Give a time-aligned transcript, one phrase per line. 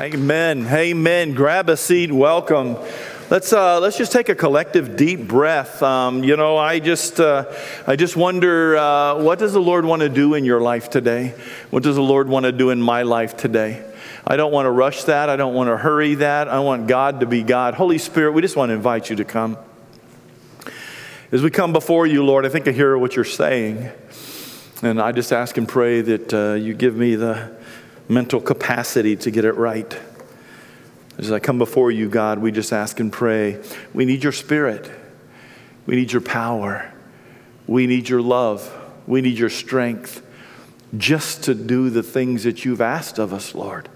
[0.00, 0.64] Amen.
[0.68, 1.34] Amen.
[1.34, 2.12] Grab a seat.
[2.12, 2.76] Welcome.
[3.30, 5.82] Let's uh, let's just take a collective deep breath.
[5.82, 7.52] Um, you know, I just uh,
[7.84, 11.34] I just wonder uh, what does the Lord want to do in your life today?
[11.70, 13.84] What does the Lord want to do in my life today?
[14.24, 15.28] I don't want to rush that.
[15.28, 16.46] I don't want to hurry that.
[16.46, 17.74] I want God to be God.
[17.74, 19.58] Holy Spirit, we just want to invite you to come.
[21.32, 23.90] As we come before you, Lord, I think I hear what you're saying.
[24.80, 27.57] And I just ask and pray that uh, you give me the
[28.08, 29.98] mental capacity to get it right.
[31.18, 33.62] As I come before you, God, we just ask and pray.
[33.92, 34.90] We need your spirit.
[35.84, 36.92] We need your power.
[37.66, 38.72] We need your love.
[39.06, 40.24] We need your strength
[40.96, 43.88] just to do the things that you've asked of us, Lord,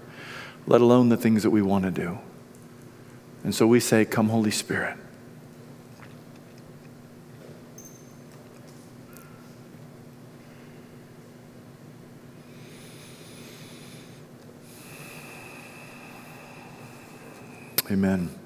[0.67, 2.19] let alone the things that we want to do.
[3.43, 4.97] And so we say, Come, Holy Spirit.
[17.91, 18.42] Amen.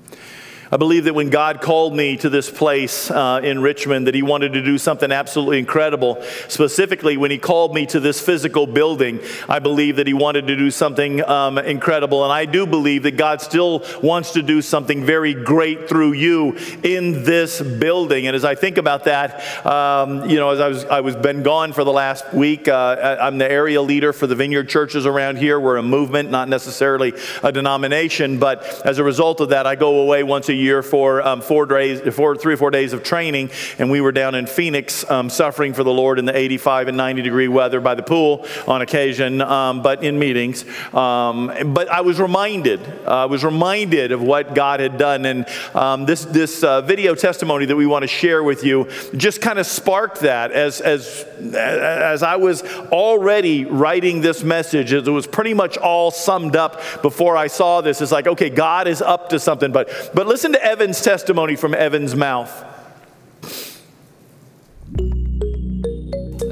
[0.70, 4.22] I believe that when God called me to this place uh, in Richmond, that He
[4.22, 6.22] wanted to do something absolutely incredible.
[6.50, 10.58] Specifically, when He called me to this physical building, I believe that He wanted to
[10.58, 12.26] do something um, incredible.
[12.26, 16.58] And I do believe that God still wants to do something very great through you
[16.84, 18.28] in this building.
[18.28, 21.44] And as I think about that, um, you know, as I was I was been
[21.44, 25.38] gone for the last week, uh, I'm the area leader for the Vineyard churches around
[25.38, 25.62] here.
[25.62, 30.02] We're a movement, not necessarily a denomination, but as a result of that, I go
[30.02, 33.52] away once a year for um, four days, four, three or four days of training,
[33.80, 36.98] and we were down in Phoenix um, suffering for the Lord in the 85 and
[36.98, 40.66] 90 degree weather by the pool on occasion, um, but in meetings.
[40.94, 45.46] Um, but I was reminded, uh, I was reminded of what God had done, and
[45.74, 49.60] um, this this uh, video testimony that we want to share with you just kind
[49.60, 54.94] of sparked that as as as I was already writing this message.
[54.94, 58.02] It was pretty much all summed up before I saw this.
[58.02, 61.58] It's like, okay, God is up to something, but but listen Listen to Evan's testimony
[61.58, 62.64] from Evan's mouth.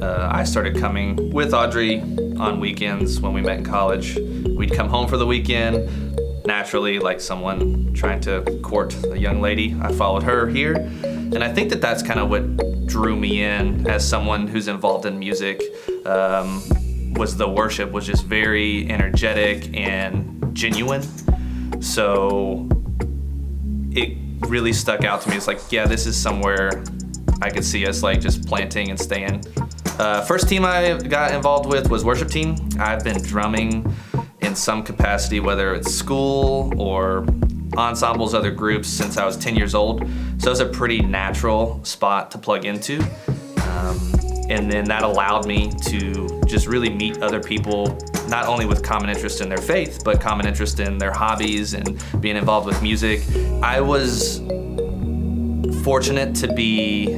[0.01, 4.17] Uh, I started coming with Audrey on weekends when we met in college.
[4.17, 6.19] We'd come home for the weekend.
[6.45, 10.73] Naturally, like someone trying to court a young lady, I followed her here.
[10.73, 15.05] And I think that that's kind of what drew me in as someone who's involved
[15.05, 15.61] in music.
[16.05, 16.61] Um,
[17.13, 21.01] was the worship was just very energetic and genuine.
[21.81, 22.67] So
[23.95, 24.17] it
[24.47, 25.37] really stuck out to me.
[25.37, 26.83] It's like, yeah, this is somewhere
[27.41, 29.43] I could see us like just planting and staying.
[29.97, 32.57] Uh, first team I got involved with was worship team.
[32.79, 33.95] I've been drumming
[34.41, 37.25] in some capacity, whether it's school or
[37.77, 40.07] ensembles, other groups, since I was 10 years old.
[40.37, 43.01] So it's a pretty natural spot to plug into.
[43.61, 44.11] Um,
[44.49, 47.97] and then that allowed me to just really meet other people
[48.27, 52.01] not only with common interest in their faith but common interest in their hobbies and
[52.21, 53.21] being involved with music.
[53.63, 54.39] I was
[55.83, 57.15] fortunate to be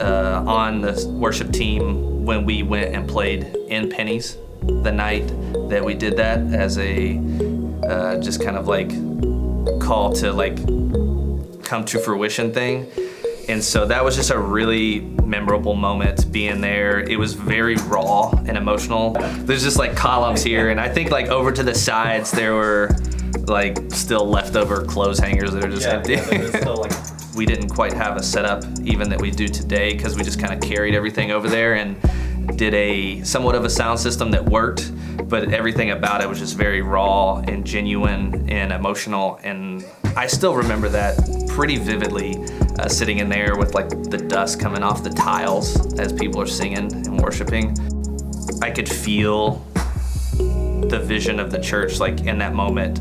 [0.00, 5.26] uh, on the worship team when we went and played in Penney's the night
[5.68, 7.18] that we did that as a
[7.88, 8.90] uh, just kind of like
[9.80, 10.56] call to like
[11.64, 12.90] come to fruition thing
[13.48, 17.00] and so that was just a really memorable moment being there.
[17.00, 19.12] It was very raw and emotional.
[19.40, 22.90] There's just like columns here, and I think like over to the sides there were
[23.46, 26.12] like still leftover clothes hangers that are just yeah, empty.
[26.14, 26.92] Yeah, like...
[27.36, 30.52] we didn't quite have a setup even that we do today because we just kind
[30.52, 32.00] of carried everything over there and
[32.56, 34.92] did a somewhat of a sound system that worked,
[35.28, 39.40] but everything about it was just very raw and genuine and emotional.
[39.42, 39.84] And
[40.16, 41.16] I still remember that
[41.48, 42.34] pretty vividly
[42.78, 46.46] uh, sitting in there with like the dust coming off the tiles as people are
[46.46, 47.76] singing and worshiping.
[48.62, 49.64] I could feel
[50.88, 52.98] the vision of the church like in that moment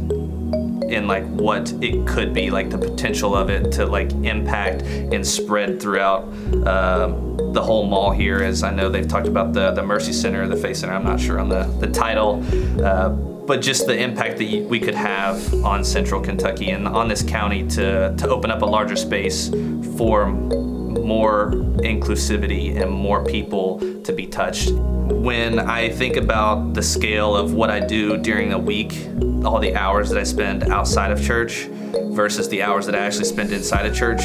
[0.92, 5.26] in like what it could be like the potential of it to like impact and
[5.26, 6.24] spread throughout
[6.68, 10.48] um, the whole mall here as i know they've talked about the, the mercy center
[10.48, 12.44] the faith center i'm not sure on the, the title
[12.84, 13.10] uh,
[13.46, 17.68] but just the impact that we could have on central Kentucky and on this county
[17.70, 19.50] to, to open up a larger space
[19.98, 21.52] for more
[21.82, 24.72] inclusivity and more people to be touched.
[24.72, 29.08] When I think about the scale of what I do during a week,
[29.44, 31.68] all the hours that I spend outside of church
[32.12, 34.22] versus the hours that I actually spend inside of church,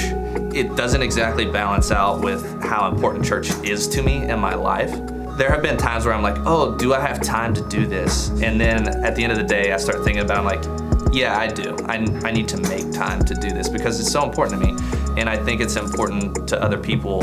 [0.55, 4.93] it doesn't exactly balance out with how important church is to me in my life
[5.39, 8.31] there have been times where I'm like, oh, do I have time to do this?
[8.43, 11.39] And then at the end of the day, I start thinking about, I'm like, yeah,
[11.39, 11.77] I do.
[11.87, 14.77] I, I need to make time to do this because it's so important to me.
[15.17, 17.23] And I think it's important to other people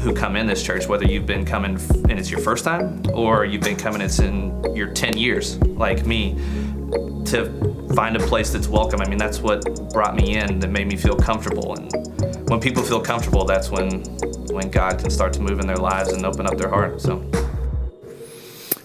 [0.00, 1.78] who come in this church, whether you've been coming
[2.08, 6.04] and it's your first time or you've been coming it's in your 10 years, like
[6.04, 6.34] me,
[7.26, 9.00] to find a place that's welcome.
[9.00, 11.76] I mean, that's what brought me in, that made me feel comfortable.
[11.76, 14.02] And when people feel comfortable, that's when
[14.52, 17.00] when God can start to move in their lives and open up their heart.
[17.00, 17.41] So.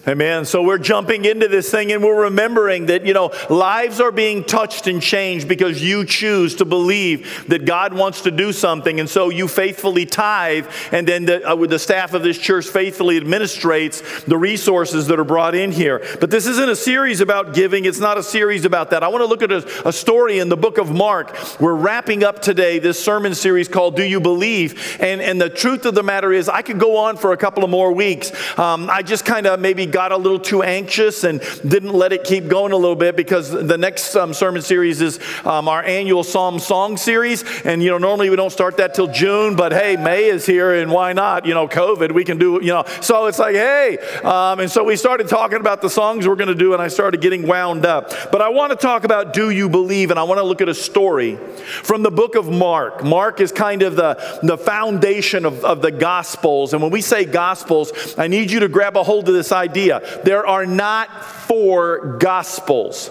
[0.08, 0.46] Amen.
[0.46, 4.42] So we're jumping into this thing and we're remembering that, you know, lives are being
[4.42, 9.00] touched and changed because you choose to believe that God wants to do something.
[9.00, 13.20] And so you faithfully tithe, and then the, uh, the staff of this church faithfully
[13.20, 16.02] administrates the resources that are brought in here.
[16.20, 19.02] But this isn't a series about giving, it's not a series about that.
[19.02, 21.36] I want to look at a, a story in the book of Mark.
[21.60, 24.96] We're wrapping up today this sermon series called Do You Believe?
[25.00, 27.62] And, and the truth of the matter is, I could go on for a couple
[27.62, 28.32] of more weeks.
[28.58, 32.22] Um, I just kind of maybe got a little too anxious and didn't let it
[32.22, 36.22] keep going a little bit because the next um, sermon series is um, our annual
[36.22, 37.42] Psalm Song series.
[37.62, 40.72] And, you know, normally we don't start that till June, but hey, May is here
[40.80, 41.46] and why not?
[41.46, 42.84] You know, COVID, we can do, you know.
[43.00, 43.98] So it's like, hey.
[44.22, 46.86] Um, and so we started talking about the songs we're going to do, and I
[46.86, 48.12] started getting wound up.
[48.30, 50.12] But I want to talk about Do You Believe?
[50.12, 51.34] And I want to look at a story
[51.82, 53.02] from the book of Mark.
[53.02, 56.72] Mark is kind of the, the foundation of, of the Gospels.
[56.72, 59.87] And when we say Gospels, I need you to grab a hold of this idea
[59.90, 60.20] idea.
[60.24, 63.10] There are not four gospels.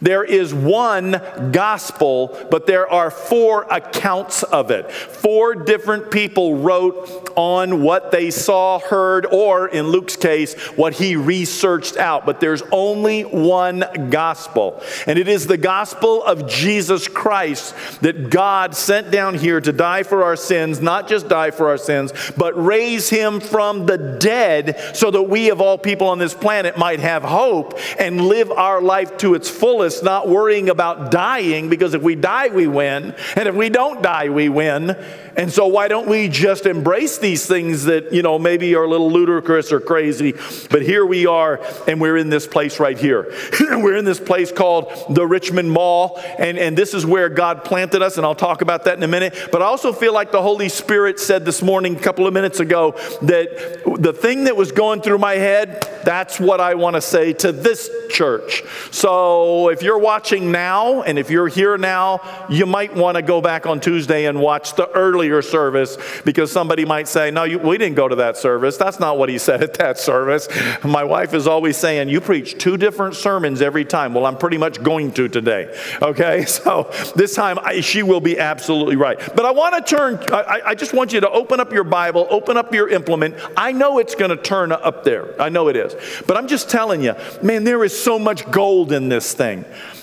[0.00, 1.20] There is one
[1.52, 4.90] gospel, but there are four accounts of it.
[4.90, 11.16] Four different people wrote on what they saw, heard, or in Luke's case, what he
[11.16, 12.26] researched out.
[12.26, 18.74] But there's only one gospel, and it is the gospel of Jesus Christ that God
[18.74, 22.52] sent down here to die for our sins, not just die for our sins, but
[22.62, 27.00] raise him from the dead so that we, of all people on this planet, might
[27.00, 31.94] have hope and live our life to its fullest fullest, not worrying about dying, because
[31.94, 33.12] if we die, we win.
[33.34, 34.96] And if we don't die, we win.
[35.36, 38.88] And so, why don't we just embrace these things that, you know, maybe are a
[38.88, 40.32] little ludicrous or crazy?
[40.70, 43.34] But here we are, and we're in this place right here.
[43.60, 48.00] we're in this place called the Richmond Mall, and, and this is where God planted
[48.00, 49.48] us, and I'll talk about that in a minute.
[49.50, 52.60] But I also feel like the Holy Spirit said this morning, a couple of minutes
[52.60, 52.92] ago,
[53.22, 57.32] that the thing that was going through my head, that's what I want to say
[57.32, 58.62] to this church.
[58.92, 63.22] So, Oh, if you're watching now, and if you're here now, you might want to
[63.22, 67.60] go back on Tuesday and watch the earlier service because somebody might say, No, you,
[67.60, 68.76] we didn't go to that service.
[68.76, 70.48] That's not what he said at that service.
[70.82, 74.12] My wife is always saying, You preach two different sermons every time.
[74.12, 75.72] Well, I'm pretty much going to today.
[76.02, 79.20] Okay, so this time I, she will be absolutely right.
[79.36, 82.26] But I want to turn, I, I just want you to open up your Bible,
[82.28, 83.36] open up your implement.
[83.56, 85.40] I know it's going to turn up there.
[85.40, 85.94] I know it is.
[86.26, 89.43] But I'm just telling you, man, there is so much gold in this thing.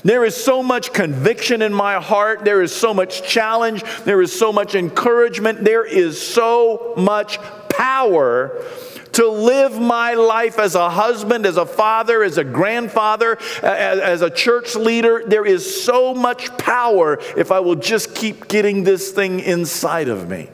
[0.03, 2.45] There is so much conviction in my heart.
[2.45, 3.83] There is so much challenge.
[4.03, 5.63] There is so much encouragement.
[5.63, 7.39] There is so much
[7.69, 8.63] power
[9.13, 14.21] to live my life as a husband, as a father, as a grandfather, as, as,
[14.21, 15.23] a church leader.
[15.25, 20.29] There is so much power if I will just keep getting this thing inside of
[20.29, 20.49] me.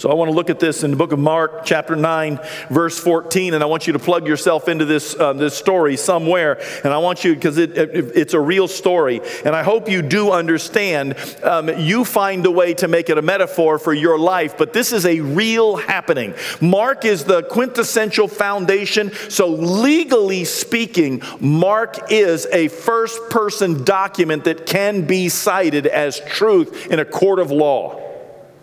[0.00, 2.98] So I want to look at this in the book of Mark, chapter 9, verse
[2.98, 6.58] 14, and I want you to plug yourself into this, uh, this story somewhere.
[6.82, 10.00] And I want you, because it, it, it's a real story, and I hope you
[10.00, 11.16] do understand.
[11.42, 14.94] Um, you find a way to make it a metaphor for your life, but this
[14.94, 16.34] is a real happening.
[16.62, 19.12] Mark is the quintessential foundation.
[19.28, 26.86] So, legally speaking, Mark is a first person document that can be cited as truth
[26.86, 28.09] in a court of law.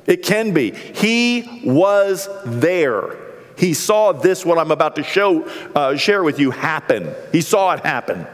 [0.08, 0.72] It can be.
[0.72, 3.16] He was there.
[3.58, 5.44] He saw this, what I'm about to show,
[5.76, 7.14] uh, share with you, happen.
[7.32, 8.26] He saw it happen.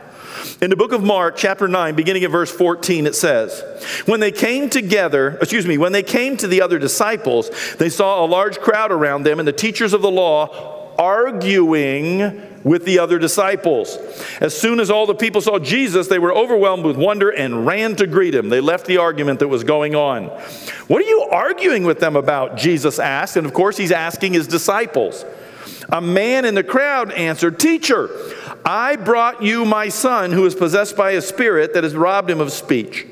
[0.62, 3.64] In the book of Mark, chapter 9, beginning at verse 14, it says,
[4.06, 8.24] When they came together, excuse me, when they came to the other disciples, they saw
[8.24, 13.20] a large crowd around them and the teachers of the law arguing with the other
[13.20, 13.98] disciples.
[14.40, 17.96] As soon as all the people saw Jesus, they were overwhelmed with wonder and ran
[17.98, 18.50] to greet him.
[18.50, 20.26] They left the argument that was going on.
[20.88, 22.58] What are you arguing with them about?
[22.58, 23.36] Jesus asked.
[23.36, 25.26] And of course, he's asking his disciples.
[25.90, 28.10] A man in the crowd answered, Teacher,
[28.66, 32.40] I brought you my son who is possessed by a spirit that has robbed him
[32.40, 33.08] of speech.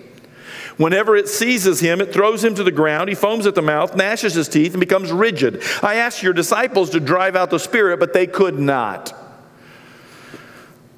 [0.81, 3.07] Whenever it seizes him, it throws him to the ground.
[3.07, 5.61] He foams at the mouth, gnashes his teeth, and becomes rigid.
[5.83, 9.13] I asked your disciples to drive out the spirit, but they could not.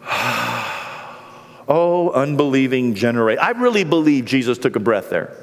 [1.67, 3.43] oh, unbelieving generation.
[3.43, 5.35] I really believe Jesus took a breath there.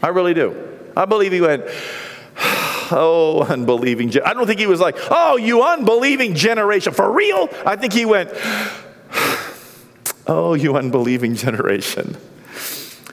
[0.00, 0.54] I really do.
[0.96, 1.64] I believe he went,
[2.92, 4.12] oh, unbelieving.
[4.24, 6.92] I don't think he was like, oh, you unbelieving generation.
[6.92, 7.48] For real?
[7.66, 8.30] I think he went,
[10.28, 12.16] oh, you unbelieving generation.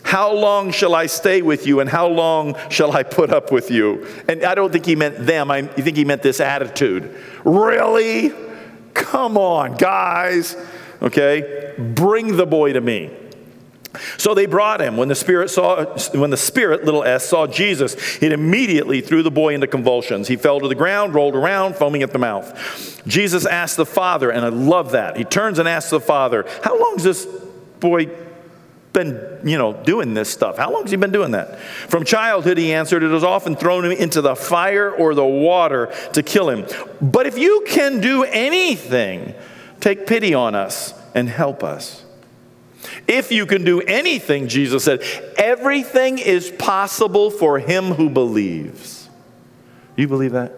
[0.06, 3.72] How long shall I stay with you and how long shall I put up with
[3.72, 4.08] you?
[4.30, 5.50] And I don't think he meant them.
[5.50, 7.12] I think he meant this attitude.
[7.44, 8.32] Really?
[8.94, 10.56] Come on, guys.
[11.02, 11.74] Okay?
[11.78, 13.10] Bring the boy to me.
[14.18, 14.96] So they brought him.
[14.96, 19.32] When the spirit saw, when the spirit, little s, saw Jesus, it immediately threw the
[19.32, 20.28] boy into convulsions.
[20.28, 23.02] He fell to the ground, rolled around, foaming at the mouth.
[23.08, 25.18] Jesus asked the father, and I love that.
[25.18, 27.26] He turns and asks the father, "How long is this
[27.80, 28.10] boy
[28.96, 30.58] been, you know, doing this stuff?
[30.58, 33.86] How long has he been doing that?" From childhood, he answered, "It has often thrown
[33.86, 36.66] him into the fire or the water to kill him.
[37.00, 39.36] But if you can do anything,
[39.80, 42.02] take pity on us and help us."
[43.08, 45.04] If you can do anything, Jesus said,
[45.38, 49.10] everything is possible for him who believes.
[49.96, 50.54] You believe that?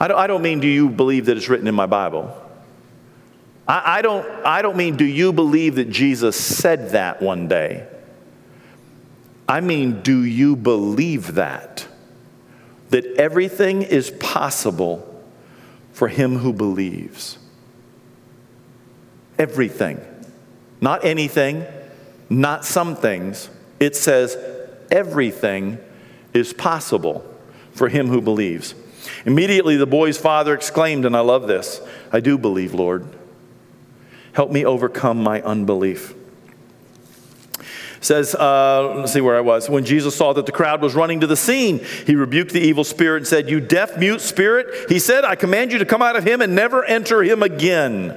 [0.00, 2.36] I don't, I don't mean, do you believe that it's written in my Bible?
[3.66, 7.86] I, I, don't, I don't mean, do you believe that Jesus said that one day?
[9.48, 11.86] I mean, do you believe that?
[12.90, 15.08] That everything is possible
[15.92, 17.38] for him who believes.
[19.38, 20.00] Everything.
[20.80, 21.64] Not anything,
[22.28, 23.48] not some things.
[23.78, 24.36] It says
[24.90, 25.78] everything
[26.34, 27.24] is possible
[27.72, 28.74] for him who believes.
[29.24, 31.80] Immediately the boy's father exclaimed, and I love this
[32.12, 33.06] I do believe, Lord.
[34.32, 36.14] Help me overcome my unbelief.
[38.00, 39.70] Says, uh, let's see where I was.
[39.70, 42.82] When Jesus saw that the crowd was running to the scene, he rebuked the evil
[42.82, 46.16] spirit and said, You deaf, mute spirit, he said, I command you to come out
[46.16, 48.16] of him and never enter him again.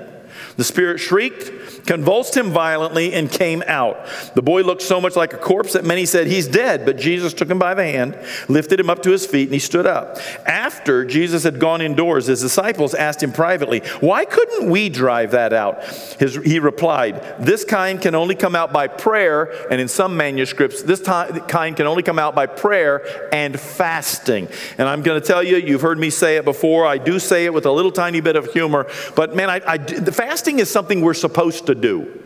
[0.57, 4.07] The spirit shrieked, convulsed him violently, and came out.
[4.33, 6.85] The boy looked so much like a corpse that many said, He's dead.
[6.85, 9.59] But Jesus took him by the hand, lifted him up to his feet, and he
[9.59, 10.17] stood up.
[10.45, 15.53] After Jesus had gone indoors, his disciples asked him privately, Why couldn't we drive that
[15.53, 15.83] out?
[16.19, 20.81] His, he replied, This kind can only come out by prayer, and in some manuscripts,
[20.83, 24.47] this kind can only come out by prayer and fasting.
[24.77, 26.85] And I'm going to tell you, you've heard me say it before.
[26.85, 29.77] I do say it with a little tiny bit of humor, but man, I, I
[29.77, 32.24] the Fasting is something we're supposed to do.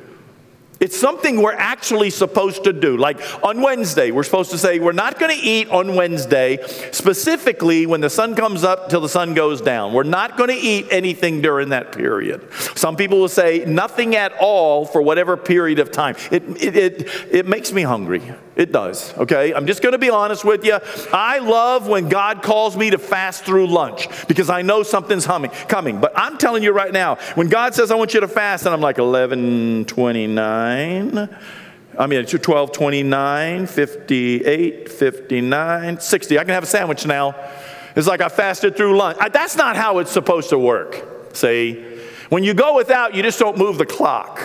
[0.79, 2.95] It's something we're actually supposed to do.
[2.95, 6.59] Like on Wednesday, we're supposed to say we're not going to eat on Wednesday,
[6.91, 9.93] specifically when the sun comes up till the sun goes down.
[9.93, 12.51] We're not going to eat anything during that period.
[12.75, 16.15] Some people will say nothing at all for whatever period of time.
[16.31, 18.21] It, it, it, it makes me hungry.
[18.55, 19.53] It does, okay?
[19.53, 20.79] I'm just going to be honest with you.
[21.13, 25.51] I love when God calls me to fast through lunch because I know something's humming,
[25.69, 26.01] coming.
[26.01, 28.74] But I'm telling you right now, when God says, I want you to fast, and
[28.74, 31.29] I'm like 11, 29, 29.
[31.97, 36.39] I mean, 12, 29, 58, 59, 60.
[36.39, 37.35] I can have a sandwich now.
[37.95, 39.17] It's like I fasted through lunch.
[39.19, 41.35] I, that's not how it's supposed to work.
[41.35, 41.85] See?
[42.29, 44.39] When you go without, you just don't move the clock.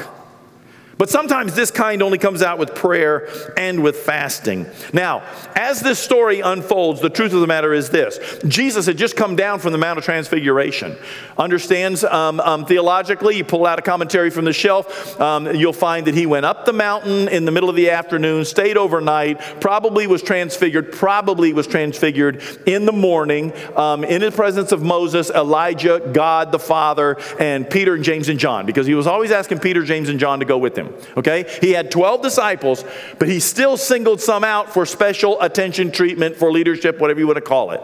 [0.96, 4.66] But sometimes this kind only comes out with prayer and with fasting.
[4.92, 5.22] Now,
[5.56, 9.36] as this story unfolds, the truth of the matter is this Jesus had just come
[9.36, 10.96] down from the Mount of Transfiguration.
[11.36, 16.06] Understands um, um, theologically, you pull out a commentary from the shelf, um, you'll find
[16.06, 20.06] that he went up the mountain in the middle of the afternoon, stayed overnight, probably
[20.06, 26.00] was transfigured, probably was transfigured in the morning um, in the presence of Moses, Elijah,
[26.12, 29.82] God the Father, and Peter and James and John, because he was always asking Peter,
[29.82, 30.94] James, and John to go with him him.
[31.16, 31.44] Okay?
[31.60, 32.84] He had 12 disciples,
[33.18, 37.36] but he still singled some out for special attention treatment, for leadership, whatever you want
[37.36, 37.80] to call it.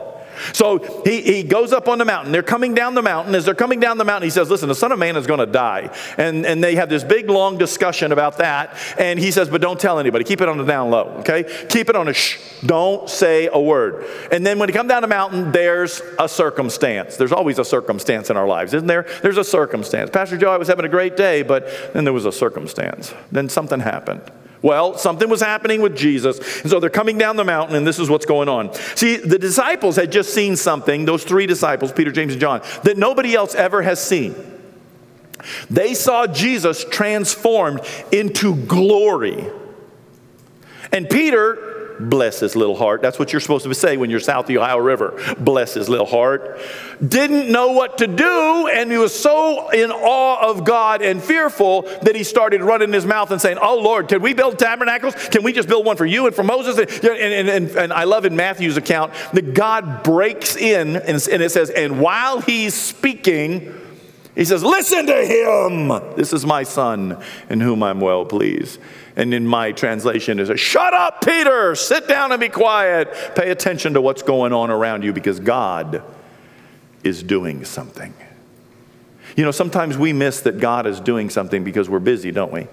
[0.53, 2.33] So he, he goes up on the mountain.
[2.33, 3.35] They're coming down the mountain.
[3.35, 5.41] As they're coming down the mountain, he says, Listen, the Son of Man is going
[5.41, 5.95] to die.
[6.17, 8.77] And, and they have this big, long discussion about that.
[8.99, 10.25] And he says, But don't tell anybody.
[10.25, 11.45] Keep it on the down low, okay?
[11.69, 12.39] Keep it on a shh.
[12.65, 14.07] Don't say a word.
[14.33, 17.17] And then when you come down the mountain, there's a circumstance.
[17.17, 19.07] There's always a circumstance in our lives, isn't there?
[19.23, 20.11] There's a circumstance.
[20.11, 23.15] Pastor Joe, I was having a great day, but then there was a circumstance.
[23.33, 24.23] Then something happened.
[24.63, 26.61] Well, something was happening with Jesus.
[26.61, 28.75] And so they're coming down the mountain, and this is what's going on.
[28.95, 32.99] See, the disciples had just seen something, those three disciples, Peter, James, and John, that
[32.99, 34.35] nobody else ever has seen.
[35.71, 37.81] They saw Jesus transformed
[38.13, 39.47] into glory.
[40.93, 43.03] And Peter bless his little heart.
[43.03, 45.19] That's what you're supposed to say when you're south of the Ohio River.
[45.39, 46.59] Bless his little heart.
[47.07, 51.83] Didn't know what to do, and he was so in awe of God and fearful
[52.03, 55.15] that he started running his mouth and saying, Oh Lord, can we build tabernacles?
[55.29, 56.79] Can we just build one for you and for Moses?
[56.79, 61.43] And, and, and, and I love in Matthew's account that God breaks in, and, and
[61.43, 63.75] it says, And while he's speaking,
[64.35, 65.89] he says, Listen to him.
[66.17, 68.79] This is my son in whom I'm well pleased.
[69.21, 73.35] And in my translation is a shut up, Peter, sit down and be quiet.
[73.35, 76.03] Pay attention to what's going on around you because God
[77.05, 78.15] is doing something.
[79.37, 82.67] You know, sometimes we miss that God is doing something because we're busy, don't we?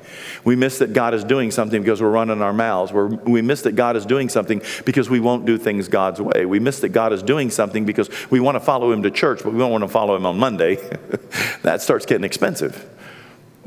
[0.46, 2.94] We miss that God is doing something because we're running our mouths.
[2.94, 6.46] We're, we miss that God is doing something because we won't do things God's way.
[6.46, 9.42] We miss that God is doing something because we want to follow Him to church,
[9.44, 10.76] but we don't want to follow Him on Monday.
[11.64, 12.90] that starts getting expensive.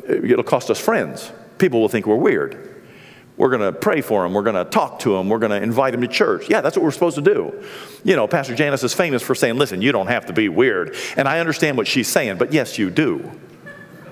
[0.08, 1.30] It'll cost us friends.
[1.58, 2.69] people will think we're weird.
[3.40, 4.34] We're going to pray for them.
[4.34, 5.30] We're going to talk to them.
[5.30, 6.50] We're going to invite them to church.
[6.50, 7.64] Yeah, that's what we're supposed to do.
[8.04, 10.94] You know, Pastor Janice is famous for saying, listen, you don't have to be weird.
[11.16, 13.32] And I understand what she's saying, but yes, you do.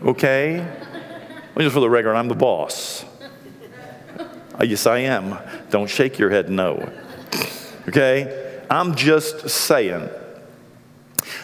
[0.03, 0.61] Okay?
[1.55, 3.05] Well, just for the record, I'm the boss.
[4.59, 5.39] Uh, yes, I am.
[5.69, 6.91] Don't shake your head no.
[7.87, 8.63] Okay?
[8.71, 10.09] I'm just saying.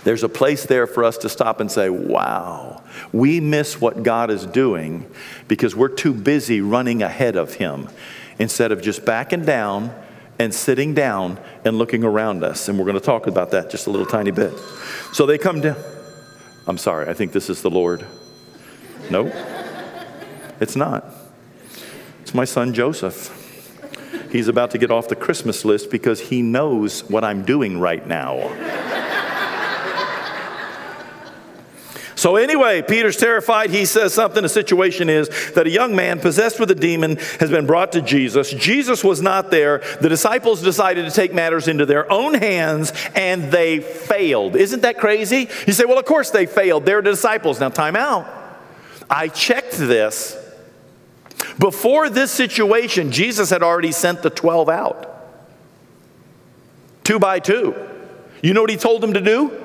[0.04, 2.82] There's a place there for us to stop and say, wow,
[3.12, 5.10] we miss what God is doing
[5.48, 7.88] because we're too busy running ahead of Him
[8.38, 9.94] instead of just backing down
[10.38, 12.68] and sitting down and looking around us.
[12.68, 14.52] And we're going to talk about that just a little tiny bit.
[15.12, 15.76] So they come down.
[16.66, 18.06] I'm sorry, I think this is the Lord.
[19.10, 19.26] No,
[20.60, 21.04] it's not.
[22.22, 23.40] It's my son Joseph.
[24.32, 28.04] He's about to get off the Christmas list because he knows what I'm doing right
[28.06, 28.34] now.
[32.24, 33.68] So, anyway, Peter's terrified.
[33.68, 34.42] He says something.
[34.42, 38.00] The situation is that a young man possessed with a demon has been brought to
[38.00, 38.50] Jesus.
[38.50, 39.82] Jesus was not there.
[40.00, 44.56] The disciples decided to take matters into their own hands and they failed.
[44.56, 45.50] Isn't that crazy?
[45.66, 46.86] You say, well, of course they failed.
[46.86, 47.60] They're the disciples.
[47.60, 48.26] Now, time out.
[49.10, 50.34] I checked this.
[51.58, 55.28] Before this situation, Jesus had already sent the 12 out,
[57.04, 57.74] two by two.
[58.42, 59.63] You know what he told them to do?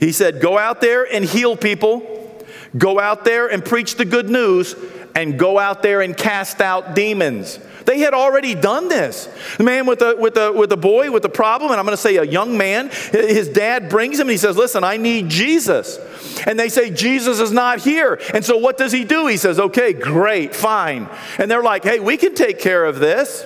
[0.00, 2.44] He said, Go out there and heal people,
[2.76, 4.74] go out there and preach the good news,
[5.14, 7.60] and go out there and cast out demons.
[7.84, 9.28] They had already done this.
[9.56, 11.96] The man with the, with the, with the boy with the problem, and I'm going
[11.96, 15.28] to say a young man, his dad brings him and he says, Listen, I need
[15.28, 15.98] Jesus.
[16.46, 18.20] And they say, Jesus is not here.
[18.32, 19.26] And so what does he do?
[19.26, 21.08] He says, Okay, great, fine.
[21.38, 23.44] And they're like, Hey, we can take care of this.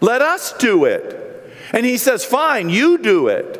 [0.00, 1.18] Let us do it.
[1.72, 3.58] And he says, Fine, you do it.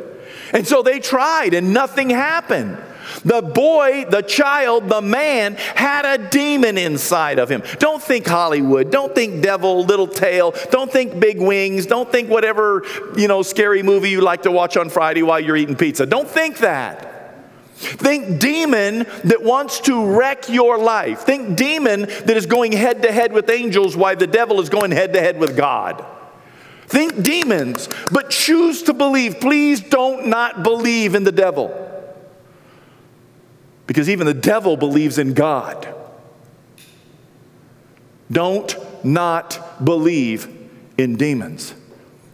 [0.52, 2.78] And so they tried and nothing happened.
[3.24, 7.62] The boy, the child, the man had a demon inside of him.
[7.78, 8.90] Don't think Hollywood.
[8.90, 10.54] Don't think devil, little tail.
[10.70, 11.86] Don't think big wings.
[11.86, 12.84] Don't think whatever,
[13.16, 16.06] you know, scary movie you like to watch on Friday while you're eating pizza.
[16.06, 17.08] Don't think that.
[17.74, 21.20] Think demon that wants to wreck your life.
[21.20, 24.92] Think demon that is going head to head with angels while the devil is going
[24.92, 26.04] head to head with God.
[26.92, 29.40] Think demons, but choose to believe.
[29.40, 31.72] Please don't not believe in the devil.
[33.86, 35.88] Because even the devil believes in God.
[38.30, 41.72] Don't not believe in demons.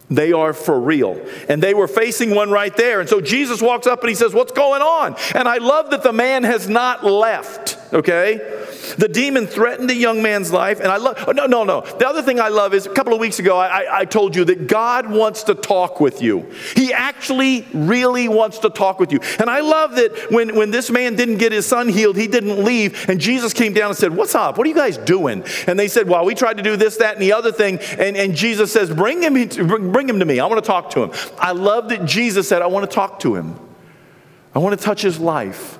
[0.09, 1.25] They are for real.
[1.47, 2.99] And they were facing one right there.
[2.99, 5.15] And so Jesus walks up and he says, What's going on?
[5.33, 8.67] And I love that the man has not left, okay?
[8.97, 10.79] The demon threatened the young man's life.
[10.79, 11.81] And I love, oh, no, no, no.
[11.81, 14.45] The other thing I love is a couple of weeks ago, I, I told you
[14.45, 16.49] that God wants to talk with you.
[16.75, 19.19] He actually really wants to talk with you.
[19.39, 22.63] And I love that when, when this man didn't get his son healed, he didn't
[22.63, 23.09] leave.
[23.09, 24.57] And Jesus came down and said, What's up?
[24.57, 25.43] What are you guys doing?
[25.67, 27.79] And they said, Well, we tried to do this, that, and the other thing.
[27.97, 29.33] And, and Jesus says, Bring him,
[29.91, 30.39] bring him to me.
[30.39, 31.11] I want to talk to him.
[31.37, 33.59] I love that Jesus said, I want to talk to him.
[34.53, 35.78] I want to touch his life.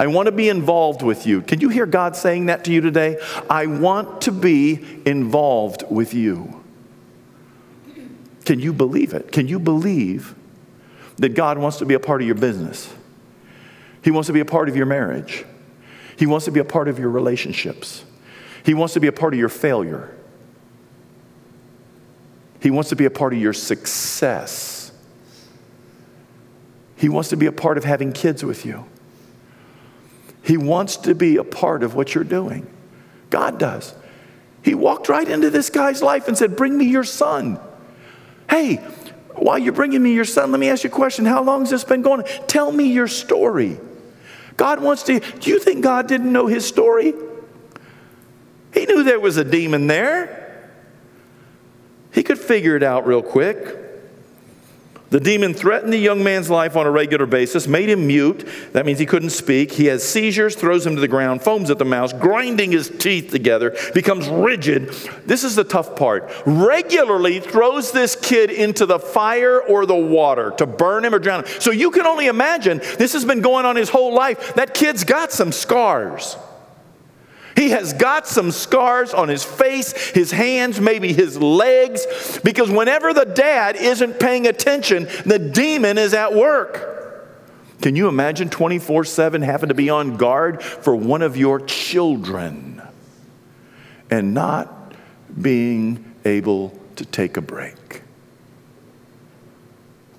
[0.00, 1.42] I want to be involved with you.
[1.42, 3.18] Can you hear God saying that to you today?
[3.50, 6.64] I want to be involved with you.
[8.46, 9.30] Can you believe it?
[9.30, 10.34] Can you believe
[11.16, 12.90] that God wants to be a part of your business?
[14.02, 15.44] He wants to be a part of your marriage.
[16.16, 18.02] He wants to be a part of your relationships.
[18.64, 20.16] He wants to be a part of your failure.
[22.60, 24.92] He wants to be a part of your success.
[26.96, 28.86] He wants to be a part of having kids with you.
[30.42, 32.68] He wants to be a part of what you're doing.
[33.30, 33.94] God does.
[34.62, 37.58] He walked right into this guy's life and said, Bring me your son.
[38.48, 38.76] Hey,
[39.34, 41.24] while you're bringing me your son, let me ask you a question.
[41.24, 42.24] How long has this been going?
[42.46, 43.78] Tell me your story.
[44.56, 45.20] God wants to.
[45.20, 47.14] Do you think God didn't know his story?
[48.74, 50.70] He knew there was a demon there.
[52.12, 53.78] He could figure it out real quick.
[55.10, 58.48] The demon threatened the young man's life on a regular basis, made him mute.
[58.72, 59.72] That means he couldn't speak.
[59.72, 63.30] He has seizures, throws him to the ground, foams at the mouth, grinding his teeth
[63.30, 64.88] together, becomes rigid.
[65.26, 66.30] This is the tough part.
[66.46, 71.44] Regularly throws this kid into the fire or the water to burn him or drown
[71.44, 71.60] him.
[71.60, 74.54] So you can only imagine this has been going on his whole life.
[74.54, 76.36] That kid's got some scars.
[77.56, 83.12] He has got some scars on his face, his hands, maybe his legs, because whenever
[83.12, 86.90] the dad isn't paying attention, the demon is at work.
[87.80, 92.82] Can you imagine 24 7 having to be on guard for one of your children
[94.10, 94.92] and not
[95.40, 98.02] being able to take a break?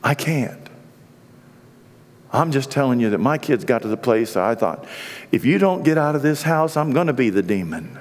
[0.03, 0.60] I can't.
[2.33, 4.85] I'm just telling you that my kids got to the place I thought,
[5.31, 7.99] if you don't get out of this house, I'm going to be the demon.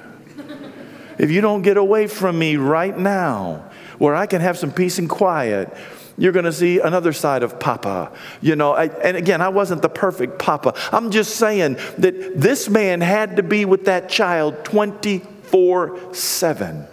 [1.19, 4.99] if you don't get away from me right now, where I can have some peace
[4.99, 5.77] and quiet,
[6.17, 8.13] you're going to see another side of Papa.
[8.41, 10.75] You know, I, and again, I wasn't the perfect Papa.
[10.93, 16.87] I'm just saying that this man had to be with that child 24 7,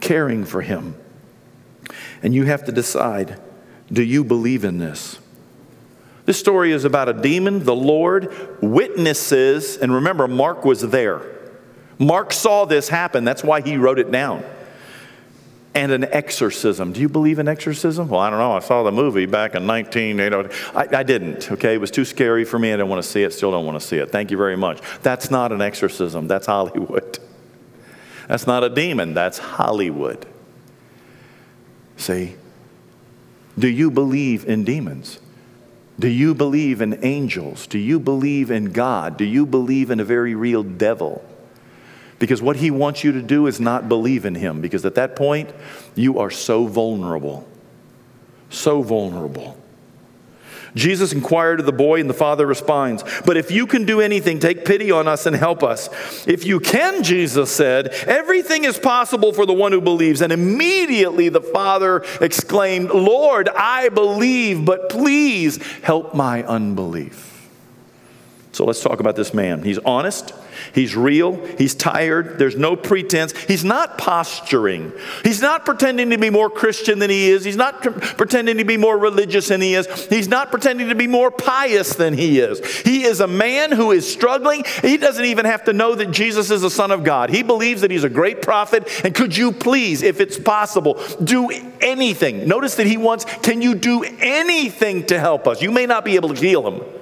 [0.00, 0.96] caring for him.
[2.22, 3.40] And you have to decide
[3.90, 5.18] do you believe in this?
[6.28, 11.22] This story is about a demon, the Lord, witnesses, and remember, Mark was there.
[11.98, 14.44] Mark saw this happen, that's why he wrote it down.
[15.74, 16.92] And an exorcism.
[16.92, 18.10] Do you believe in exorcism?
[18.10, 18.52] Well, I don't know.
[18.52, 20.54] I saw the movie back in 1980.
[20.76, 21.72] I, I didn't, okay?
[21.72, 22.74] It was too scary for me.
[22.74, 23.32] I didn't want to see it.
[23.32, 24.12] Still don't want to see it.
[24.12, 24.82] Thank you very much.
[25.02, 26.28] That's not an exorcism.
[26.28, 27.18] That's Hollywood.
[28.26, 29.14] That's not a demon.
[29.14, 30.26] That's Hollywood.
[31.96, 32.36] See?
[33.58, 35.20] Do you believe in demons?
[35.98, 37.66] Do you believe in angels?
[37.66, 39.16] Do you believe in God?
[39.16, 41.24] Do you believe in a very real devil?
[42.20, 45.16] Because what he wants you to do is not believe in him, because at that
[45.16, 45.50] point,
[45.94, 47.48] you are so vulnerable.
[48.50, 49.57] So vulnerable.
[50.74, 54.38] Jesus inquired of the boy, and the father responds, But if you can do anything,
[54.38, 55.88] take pity on us and help us.
[56.26, 60.20] If you can, Jesus said, everything is possible for the one who believes.
[60.20, 67.27] And immediately the father exclaimed, Lord, I believe, but please help my unbelief.
[68.58, 69.62] So let's talk about this man.
[69.62, 70.34] He's honest.
[70.74, 71.36] He's real.
[71.58, 72.40] He's tired.
[72.40, 73.30] There's no pretense.
[73.42, 74.92] He's not posturing.
[75.22, 77.44] He's not pretending to be more Christian than he is.
[77.44, 80.06] He's not pretending to be more religious than he is.
[80.06, 82.80] He's not pretending to be more pious than he is.
[82.80, 84.64] He is a man who is struggling.
[84.82, 87.30] He doesn't even have to know that Jesus is the Son of God.
[87.30, 88.88] He believes that he's a great prophet.
[89.04, 91.48] And could you please, if it's possible, do
[91.80, 92.48] anything?
[92.48, 95.62] Notice that he wants, can you do anything to help us?
[95.62, 96.97] You may not be able to heal him.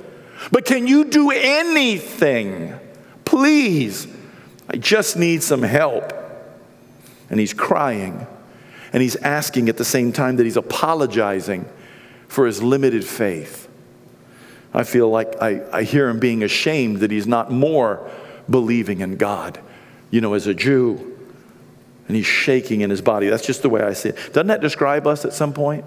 [0.51, 2.79] But can you do anything?
[3.25, 4.07] Please,
[4.68, 6.12] I just need some help.
[7.29, 8.27] And he's crying
[8.92, 11.68] and he's asking at the same time that he's apologizing
[12.29, 13.68] for his limited faith.
[14.72, 18.09] I feel like I, I hear him being ashamed that he's not more
[18.49, 19.59] believing in God,
[20.11, 21.18] you know, as a Jew.
[22.07, 23.29] And he's shaking in his body.
[23.29, 24.16] That's just the way I see it.
[24.33, 25.85] Doesn't that describe us at some point?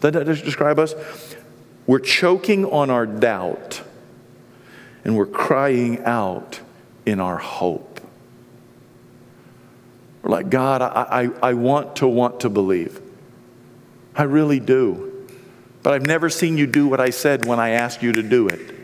[0.00, 0.94] Doesn't that describe us?
[1.86, 3.82] We're choking on our doubt
[5.04, 6.60] and we're crying out
[7.04, 8.00] in our hope.
[10.22, 13.00] We're like, God, I, I, I want to want to believe.
[14.16, 15.28] I really do.
[15.82, 18.48] But I've never seen you do what I said when I asked you to do
[18.48, 18.74] it.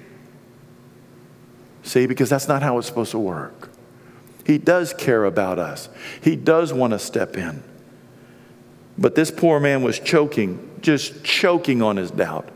[1.82, 3.70] See, because that's not how it's supposed to work.
[4.44, 5.88] He does care about us,
[6.20, 7.62] He does want to step in.
[8.98, 12.50] But this poor man was choking, just choking on his doubt.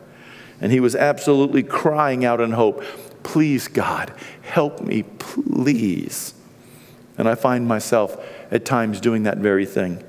[0.65, 2.83] And he was absolutely crying out in hope,
[3.23, 6.33] Please, God, help me, please.
[7.19, 8.17] And I find myself
[8.51, 10.03] at times doing that very thing,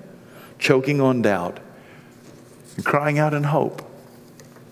[0.58, 1.60] choking on doubt
[2.78, 3.82] and crying out in hope.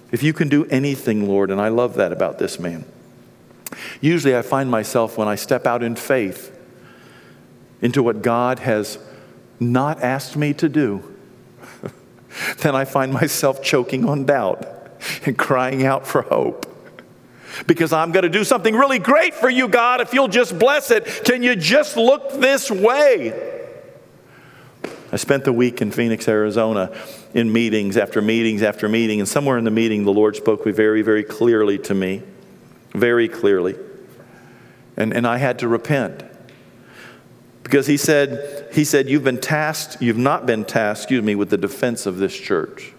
[0.10, 2.86] If you can do anything, Lord, and I love that about this man.
[4.00, 6.58] Usually I find myself when I step out in faith
[7.82, 9.00] into what God has
[9.60, 11.13] not asked me to do,
[12.60, 14.83] then I find myself choking on doubt
[15.26, 16.70] and crying out for hope.
[17.68, 20.89] Because I'm going to do something really great for you, God, if you'll just bless
[20.89, 21.06] it.
[21.24, 23.52] Can you just look this way?
[25.12, 26.92] I spent the week in Phoenix, Arizona,
[27.36, 31.04] in meetings after meetings after meeting, and somewhere in the meeting, the Lord spoke very,
[31.04, 32.24] very clearly to me.
[32.94, 33.76] Very clearly.
[34.98, 36.24] And, and I had to repent.
[37.63, 41.50] Because he said, he said, You've been tasked, you've not been tasked, excuse me, with
[41.50, 42.92] the defense of this church.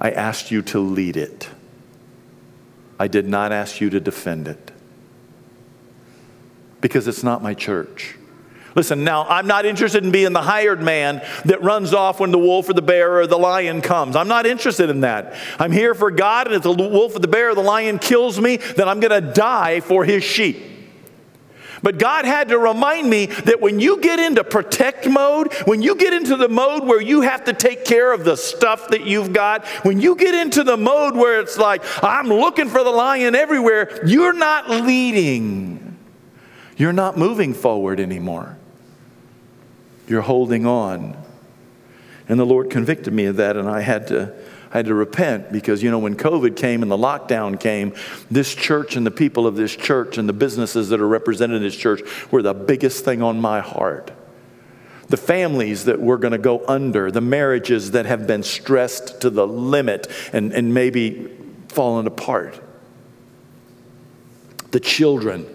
[0.00, 1.48] I asked you to lead it.
[2.98, 4.70] I did not ask you to defend it.
[6.80, 8.16] Because it's not my church.
[8.74, 12.38] Listen, now, I'm not interested in being the hired man that runs off when the
[12.38, 14.14] wolf or the bear or the lion comes.
[14.14, 15.34] I'm not interested in that.
[15.58, 18.40] I'm here for God, and if the wolf or the bear or the lion kills
[18.40, 20.77] me, then I'm going to die for his sheep.
[21.82, 25.94] But God had to remind me that when you get into protect mode, when you
[25.94, 29.32] get into the mode where you have to take care of the stuff that you've
[29.32, 33.34] got, when you get into the mode where it's like, I'm looking for the lion
[33.34, 35.96] everywhere, you're not leading.
[36.76, 38.56] You're not moving forward anymore.
[40.06, 41.16] You're holding on.
[42.28, 44.34] And the Lord convicted me of that, and I had to
[44.70, 47.94] I had to repent because, you know, when COVID came and the lockdown came,
[48.30, 51.62] this church and the people of this church and the businesses that are represented in
[51.62, 54.10] this church were the biggest thing on my heart.
[55.08, 59.30] The families that were going to go under, the marriages that have been stressed to
[59.30, 61.34] the limit and, and maybe
[61.68, 62.62] fallen apart.
[64.70, 65.46] The children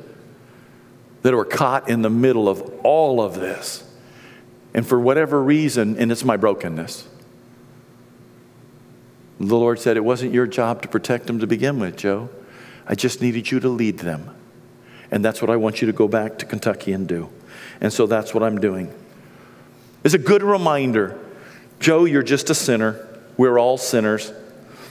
[1.22, 3.84] that were caught in the middle of all of this.
[4.74, 7.08] And for whatever reason, and it's my brokenness,
[9.40, 12.30] the Lord said, It wasn't your job to protect them to begin with, Joe.
[12.88, 14.34] I just needed you to lead them.
[15.12, 17.30] And that's what I want you to go back to Kentucky and do.
[17.80, 18.94] And so that's what I'm doing.
[20.04, 21.20] It's a good reminder
[21.80, 23.06] Joe, you're just a sinner.
[23.36, 24.32] We're all sinners.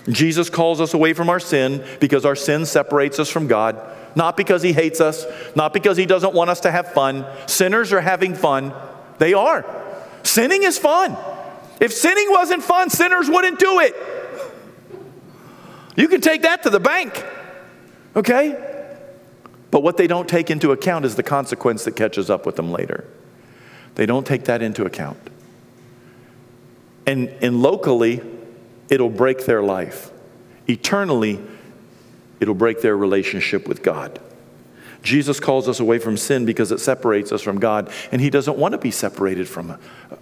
[0.08, 3.80] Jesus calls us away from our sin because our sin separates us from God,
[4.14, 7.24] not because he hates us, not because he doesn't want us to have fun.
[7.46, 8.74] Sinners are having fun.
[9.18, 9.64] They are.
[10.22, 11.16] Sinning is fun.
[11.80, 13.96] If sinning wasn't fun, sinners wouldn't do it.
[15.96, 17.24] You can take that to the bank,
[18.16, 18.56] okay?
[19.70, 22.70] But what they don't take into account is the consequence that catches up with them
[22.70, 23.04] later.
[23.94, 25.18] They don't take that into account.
[27.06, 28.22] And, and locally,
[28.88, 30.10] it'll break their life.
[30.68, 31.40] Eternally,
[32.40, 34.20] it'll break their relationship with God.
[35.02, 38.56] Jesus calls us away from sin because it separates us from God, and He doesn't
[38.56, 39.72] want to be separated from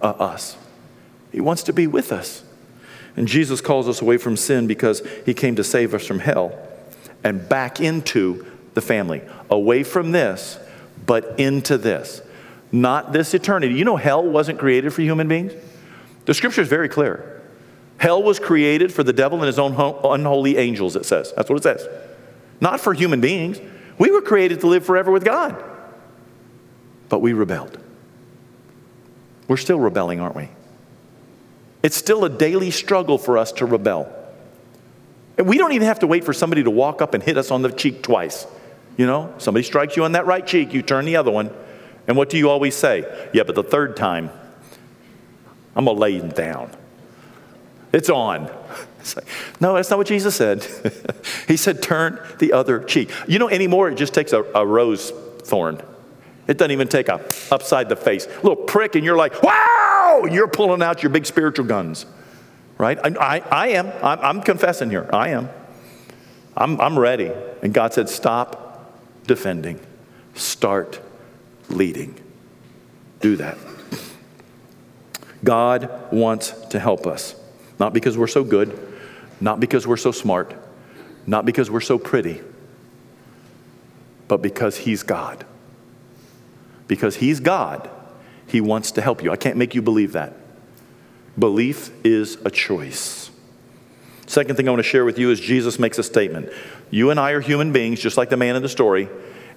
[0.01, 0.57] uh, us.
[1.31, 2.43] He wants to be with us.
[3.15, 6.57] And Jesus calls us away from sin because He came to save us from hell
[7.23, 9.21] and back into the family.
[9.49, 10.57] Away from this,
[11.05, 12.21] but into this.
[12.71, 13.75] Not this eternity.
[13.75, 15.53] You know, hell wasn't created for human beings?
[16.25, 17.41] The scripture is very clear.
[17.97, 21.33] Hell was created for the devil and his own unholy angels, it says.
[21.35, 21.87] That's what it says.
[22.59, 23.59] Not for human beings.
[24.01, 25.63] We were created to live forever with God.
[27.07, 27.77] But we rebelled.
[29.47, 30.49] We're still rebelling, aren't we?
[31.83, 34.11] It's still a daily struggle for us to rebel.
[35.37, 37.51] And we don't even have to wait for somebody to walk up and hit us
[37.51, 38.47] on the cheek twice.
[38.97, 41.51] You know, somebody strikes you on that right cheek, you turn the other one.
[42.07, 43.05] And what do you always say?
[43.35, 44.31] Yeah, but the third time,
[45.75, 46.71] I'm going to lay him down.
[47.93, 48.49] It's on.
[49.01, 49.25] It's like,
[49.59, 50.65] no, that's not what Jesus said.
[51.47, 53.11] he said, turn the other cheek.
[53.27, 55.11] You know, anymore, it just takes a, a rose
[55.43, 55.81] thorn.
[56.47, 60.25] It doesn't even take a upside the face, a little prick, and you're like, wow!
[60.29, 62.05] You're pulling out your big spiritual guns,
[62.77, 62.97] right?
[63.03, 63.87] I, I, I am.
[64.03, 65.09] I'm, I'm, confessing here.
[65.13, 65.49] I am.
[66.55, 67.31] I'm, I'm ready.
[67.61, 68.93] And God said, stop
[69.27, 69.79] defending,
[70.33, 70.99] start
[71.69, 72.19] leading.
[73.21, 73.57] Do that.
[75.43, 77.35] God wants to help us,
[77.79, 78.90] not because we're so good,
[79.41, 80.55] not because we're so smart,
[81.25, 82.41] not because we're so pretty,
[84.27, 85.45] but because He's God.
[86.87, 87.89] Because He's God,
[88.47, 89.31] He wants to help you.
[89.31, 90.35] I can't make you believe that.
[91.37, 93.31] Belief is a choice.
[94.27, 96.49] Second thing I want to share with you is Jesus makes a statement.
[96.89, 99.09] You and I are human beings, just like the man in the story,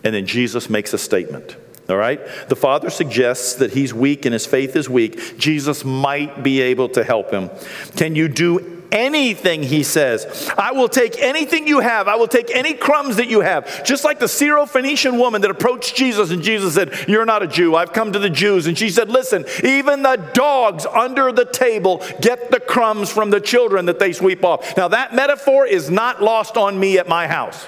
[0.03, 1.57] and then Jesus makes a statement.
[1.89, 2.21] All right?
[2.49, 5.39] The father suggests that he's weak and his faith is weak.
[5.39, 7.51] Jesus might be able to help him.
[7.97, 10.51] Can you do anything, he says.
[10.57, 12.09] I will take anything you have.
[12.09, 13.85] I will take any crumbs that you have.
[13.85, 17.75] Just like the Syrophoenician woman that approached Jesus, and Jesus said, You're not a Jew.
[17.75, 18.67] I've come to the Jews.
[18.67, 23.41] And she said, Listen, even the dogs under the table get the crumbs from the
[23.41, 24.77] children that they sweep off.
[24.77, 27.67] Now, that metaphor is not lost on me at my house.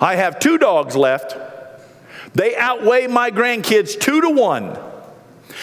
[0.00, 1.36] I have two dogs left.
[2.34, 4.78] They outweigh my grandkids two to one.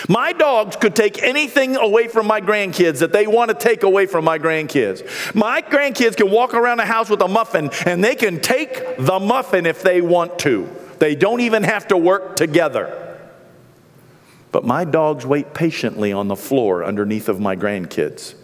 [0.07, 4.05] My dogs could take anything away from my grandkids that they want to take away
[4.05, 5.35] from my grandkids.
[5.35, 9.19] My grandkids can walk around the house with a muffin and they can take the
[9.19, 10.69] muffin if they want to.
[10.99, 13.03] They don't even have to work together.
[14.51, 18.35] But my dogs wait patiently on the floor underneath of my grandkids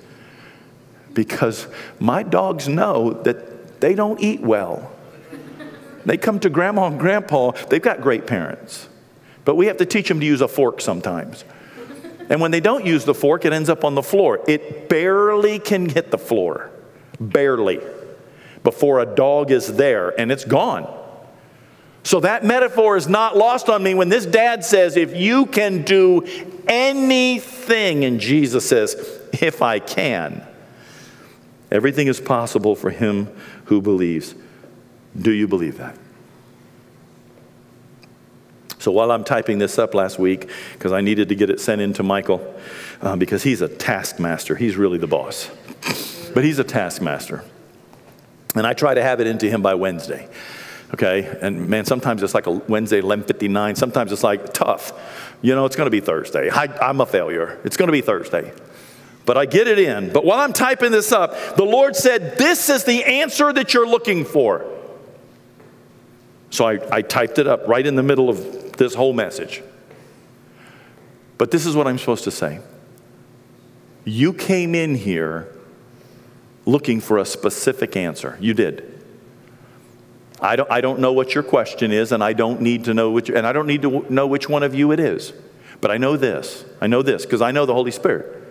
[1.14, 1.68] because
[2.00, 4.92] my dogs know that they don't eat well.
[6.06, 8.90] They come to grandma and grandpa, they've got great parents.
[9.46, 11.44] But we have to teach them to use a fork sometimes.
[12.30, 14.44] And when they don't use the fork, it ends up on the floor.
[14.48, 16.72] It barely can hit the floor,
[17.20, 17.82] barely,
[18.64, 21.02] before a dog is there and it's gone.
[22.04, 25.84] So that metaphor is not lost on me when this dad says, If you can
[25.84, 26.28] do
[26.68, 28.96] anything, and Jesus says,
[29.34, 30.46] If I can,
[31.72, 33.30] everything is possible for him
[33.66, 34.36] who believes.
[35.20, 35.98] Do you believe that?
[38.84, 41.80] So while I'm typing this up last week, because I needed to get it sent
[41.80, 42.54] in to Michael,
[43.02, 45.50] uh, because he's a taskmaster, he's really the boss,
[46.34, 47.46] but he's a taskmaster.
[48.56, 50.28] And I try to have it into him by Wednesday.
[50.94, 53.78] Okay, and man, sometimes it's like a Wednesday 11:59.
[53.78, 54.92] Sometimes it's like tough.
[55.42, 56.50] You know, it's going to be Thursday.
[56.50, 57.62] I, I'm a failure.
[57.64, 58.52] It's going to be Thursday
[59.26, 60.12] but I get it in.
[60.12, 63.88] But while I'm typing this up, the Lord said, This is the answer that you're
[63.88, 64.70] looking for.
[66.50, 69.62] So I, I typed it up right in the middle of this whole message.
[71.38, 72.60] But this is what I'm supposed to say.
[74.06, 75.54] You came in here
[76.66, 78.38] looking for a specific answer.
[78.40, 78.90] You did.
[80.42, 83.12] I don't, I don't know what your question is, and I don't need to know
[83.12, 85.34] which, and I don't need to know which one of you it is.
[85.80, 86.66] But I know this.
[86.82, 88.42] I know this because I know the Holy Spirit.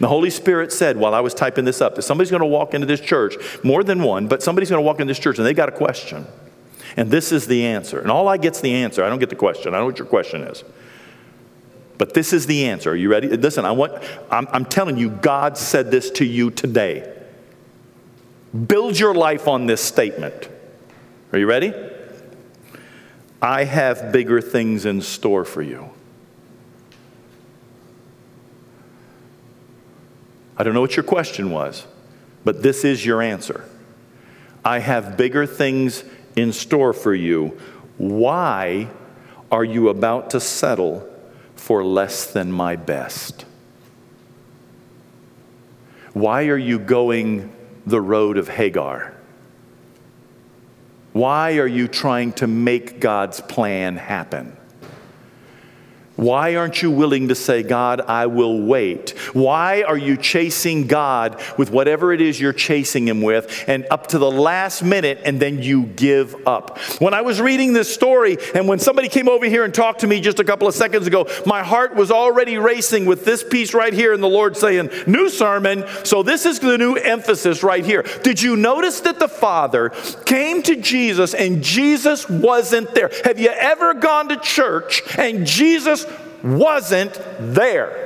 [0.00, 2.74] The Holy Spirit said while I was typing this up that somebody's going to walk
[2.74, 5.46] into this church, more than one, but somebody's going to walk into this church and
[5.46, 6.26] they got a question.
[6.96, 8.00] And this is the answer.
[8.00, 9.04] And all I get's the answer.
[9.04, 9.74] I don't get the question.
[9.74, 10.62] I know what your question is.
[11.98, 12.90] But this is the answer.
[12.90, 13.28] Are you ready?
[13.28, 17.10] Listen, I want, I'm, I'm telling you, God said this to you today.
[18.66, 20.48] Build your life on this statement.
[21.32, 21.72] Are you ready?
[23.42, 25.90] I have bigger things in store for you.
[30.56, 31.86] I don't know what your question was,
[32.44, 33.68] but this is your answer.
[34.64, 36.04] I have bigger things
[36.36, 37.58] in store for you.
[37.98, 38.88] Why
[39.50, 41.08] are you about to settle
[41.54, 43.44] for less than my best?
[46.12, 47.52] Why are you going
[47.86, 49.14] the road of Hagar?
[51.12, 54.56] Why are you trying to make God's plan happen?
[56.16, 59.10] Why aren't you willing to say, God, I will wait?
[59.32, 64.06] Why are you chasing God with whatever it is you're chasing Him with and up
[64.08, 66.78] to the last minute and then you give up?
[67.00, 70.06] When I was reading this story and when somebody came over here and talked to
[70.06, 73.74] me just a couple of seconds ago, my heart was already racing with this piece
[73.74, 75.84] right here and the Lord saying, New sermon.
[76.04, 78.04] So this is the new emphasis right here.
[78.22, 79.90] Did you notice that the Father
[80.26, 83.10] came to Jesus and Jesus wasn't there?
[83.24, 86.03] Have you ever gone to church and Jesus
[86.44, 88.04] wasn't there.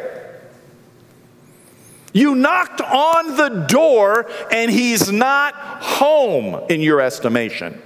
[2.12, 7.82] You knocked on the door and he's not home in your estimation.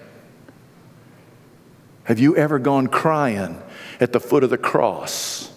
[2.05, 3.61] Have you ever gone crying
[3.99, 5.51] at the foot of the cross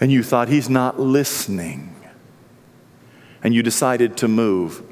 [0.00, 1.94] and you thought he's not listening
[3.42, 4.82] and you decided to move?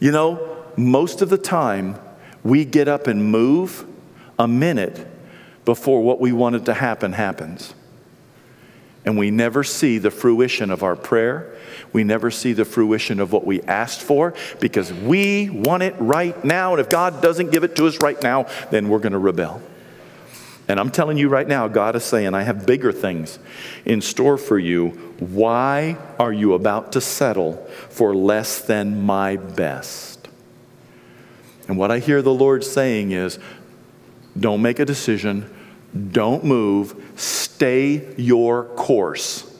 [0.00, 1.98] You know, most of the time
[2.44, 3.86] we get up and move
[4.38, 5.06] a minute
[5.64, 7.74] before what we wanted to happen happens
[9.06, 11.56] and we never see the fruition of our prayer.
[11.92, 16.44] We never see the fruition of what we asked for because we want it right
[16.44, 16.72] now.
[16.72, 19.62] And if God doesn't give it to us right now, then we're going to rebel.
[20.68, 23.38] And I'm telling you right now, God is saying, I have bigger things
[23.84, 24.88] in store for you.
[25.20, 30.28] Why are you about to settle for less than my best?
[31.68, 33.38] And what I hear the Lord saying is,
[34.38, 35.48] don't make a decision
[36.10, 36.94] don't move.
[37.16, 39.50] Stay your course.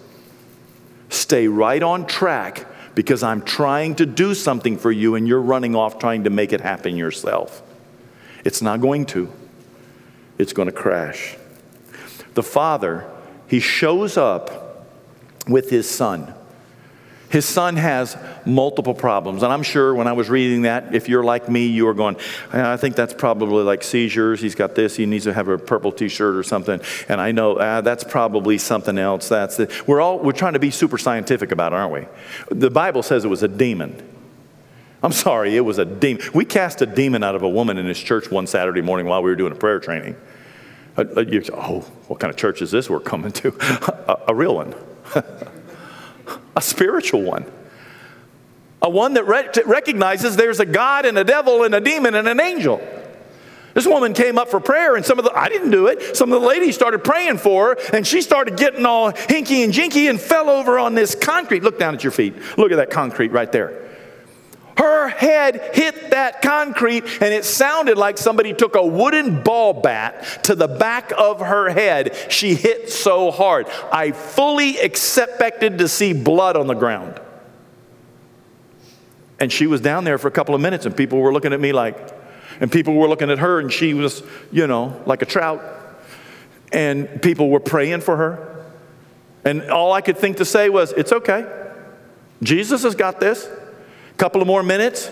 [1.08, 5.74] Stay right on track because I'm trying to do something for you and you're running
[5.74, 7.62] off trying to make it happen yourself.
[8.44, 9.32] It's not going to,
[10.38, 11.36] it's going to crash.
[12.34, 13.08] The father,
[13.48, 14.86] he shows up
[15.48, 16.34] with his son.
[17.28, 19.42] His son has multiple problems.
[19.42, 22.16] And I'm sure when I was reading that, if you're like me, you are going,
[22.52, 24.40] I think that's probably like seizures.
[24.40, 24.96] He's got this.
[24.96, 26.80] He needs to have a purple t shirt or something.
[27.08, 29.28] And I know ah, that's probably something else.
[29.28, 32.06] That's the, we're all we're trying to be super scientific about it, aren't we?
[32.56, 34.12] The Bible says it was a demon.
[35.02, 36.22] I'm sorry, it was a demon.
[36.32, 39.22] We cast a demon out of a woman in this church one Saturday morning while
[39.22, 40.16] we were doing a prayer training.
[40.96, 43.48] Uh, uh, you oh, what kind of church is this we're coming to?
[44.08, 44.74] a, a real one.
[46.56, 47.44] a spiritual one.
[48.82, 52.26] A one that re- recognizes there's a God and a devil and a demon and
[52.26, 52.80] an angel.
[53.74, 56.32] This woman came up for prayer, and some of the, I didn't do it, some
[56.32, 60.08] of the ladies started praying for her, and she started getting all hinky and jinky
[60.08, 61.62] and fell over on this concrete.
[61.62, 62.34] Look down at your feet.
[62.56, 63.85] Look at that concrete right there.
[64.78, 70.44] Her head hit that concrete, and it sounded like somebody took a wooden ball bat
[70.44, 72.14] to the back of her head.
[72.28, 73.68] She hit so hard.
[73.90, 77.18] I fully expected to see blood on the ground.
[79.40, 81.60] And she was down there for a couple of minutes, and people were looking at
[81.60, 82.14] me like,
[82.60, 85.62] and people were looking at her, and she was, you know, like a trout.
[86.72, 88.66] And people were praying for her.
[89.44, 91.46] And all I could think to say was, It's okay.
[92.42, 93.48] Jesus has got this.
[94.16, 95.10] Couple of more minutes,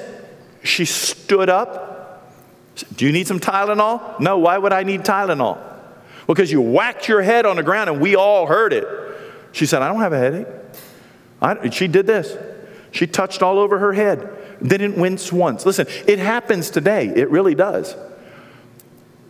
[0.63, 1.93] she stood up.
[2.97, 4.19] Do you need some Tylenol?
[4.19, 5.59] No, why would I need Tylenol?
[6.27, 8.87] Because you whacked your head on the ground and we all heard it.
[9.53, 10.47] She said, I don't have a headache.
[11.41, 12.37] I, she did this.
[12.91, 14.29] She touched all over her head,
[14.63, 15.67] didn't wince once.
[15.67, 17.09] Listen, it happens today.
[17.09, 17.95] It really does.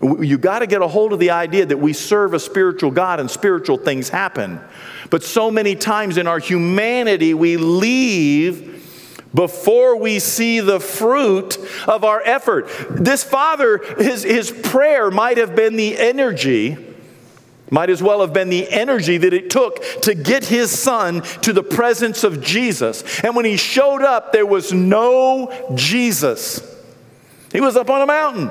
[0.02, 3.20] You got to get a hold of the idea that we serve a spiritual God
[3.20, 4.60] and spiritual things happen.
[5.08, 8.83] But so many times in our humanity, we leave
[9.34, 12.68] before we see the fruit of our effort.
[12.90, 16.76] This father, his, his prayer might have been the energy,
[17.70, 21.52] Might as well have been the energy that it took to get his son to
[21.52, 23.20] the presence of Jesus.
[23.24, 26.62] And when he showed up, there was no Jesus.
[27.52, 28.50] He was up on a mountain.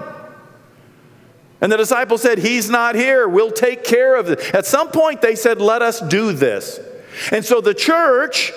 [1.61, 3.27] And the disciples said, He's not here.
[3.27, 4.53] We'll take care of it.
[4.53, 6.79] At some point, they said, Let us do this.
[7.31, 8.51] And so the church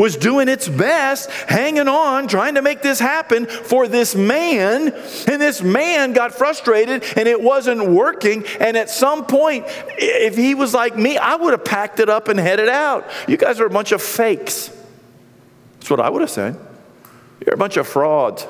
[0.00, 4.94] was doing its best, hanging on, trying to make this happen for this man.
[5.28, 8.46] And this man got frustrated and it wasn't working.
[8.60, 9.66] And at some point,
[9.98, 13.10] if he was like me, I would have packed it up and headed out.
[13.28, 14.74] You guys are a bunch of fakes.
[15.74, 16.58] That's what I would have said.
[17.44, 18.44] You're a bunch of frauds.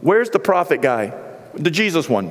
[0.00, 1.12] Where's the prophet guy?
[1.54, 2.30] The Jesus one.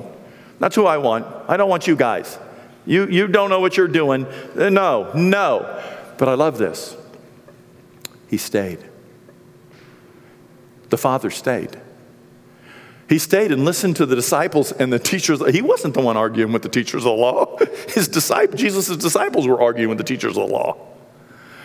[0.59, 1.25] That's who I want.
[1.49, 2.39] I don't want you guys.
[2.85, 4.25] You, you don't know what you're doing.
[4.25, 5.83] Uh, no, no.
[6.17, 6.95] But I love this.
[8.33, 8.79] He stayed.
[10.89, 11.79] The Father stayed.
[13.07, 15.47] He stayed and listened to the disciples and the teachers.
[15.51, 17.59] He wasn't the one arguing with the teachers of the law.
[17.89, 20.77] His disciples, Jesus' disciples were arguing with the teachers of the law.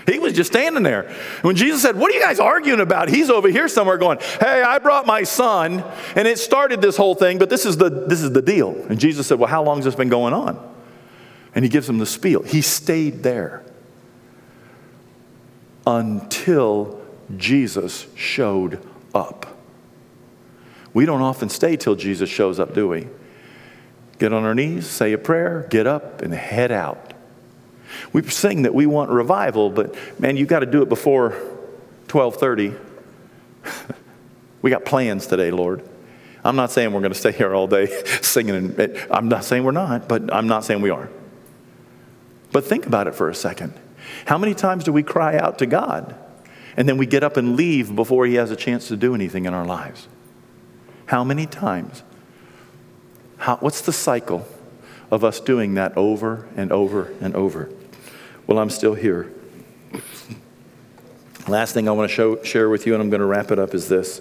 [0.07, 1.11] He was just standing there.
[1.41, 3.09] When Jesus said, What are you guys arguing about?
[3.09, 5.83] He's over here somewhere going, Hey, I brought my son,
[6.17, 8.73] and it started this whole thing, but this is the, this is the deal.
[8.91, 10.63] And Jesus said, Well, how long has this been going on?
[11.55, 12.43] And he gives them the spiel.
[12.43, 13.65] He stayed there
[15.89, 17.01] until
[17.39, 19.47] Jesus showed up.
[20.93, 23.09] We don't often stay till Jesus shows up, do we?
[24.19, 27.15] Get on our knees, say a prayer, get up, and head out.
[28.13, 31.31] We sing that we want revival, but man, you've got to do it before
[32.11, 32.75] 1230.
[34.63, 35.89] we got plans today, Lord.
[36.45, 37.87] I'm not saying we're going to stay here all day
[38.21, 38.55] singing.
[38.79, 41.09] And, I'm not saying we're not, but I'm not saying we are.
[42.53, 43.73] But think about it for a second.
[44.27, 46.15] How many times do we cry out to God
[46.77, 49.47] and then we get up and leave before He has a chance to do anything
[49.47, 50.09] in our lives?
[51.07, 52.03] How many times?
[53.39, 54.47] How, what's the cycle
[55.11, 57.71] of us doing that over and over and over?
[58.47, 59.33] Well, I'm still here.
[61.47, 63.59] Last thing I want to show, share with you, and I'm going to wrap it
[63.59, 64.21] up, is this.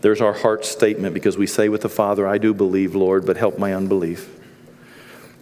[0.00, 3.36] There's our heart statement because we say with the Father, I do believe, Lord, but
[3.36, 4.28] help my unbelief.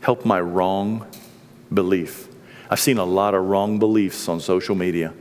[0.00, 1.06] Help my wrong
[1.72, 2.28] belief.
[2.70, 5.12] I've seen a lot of wrong beliefs on social media.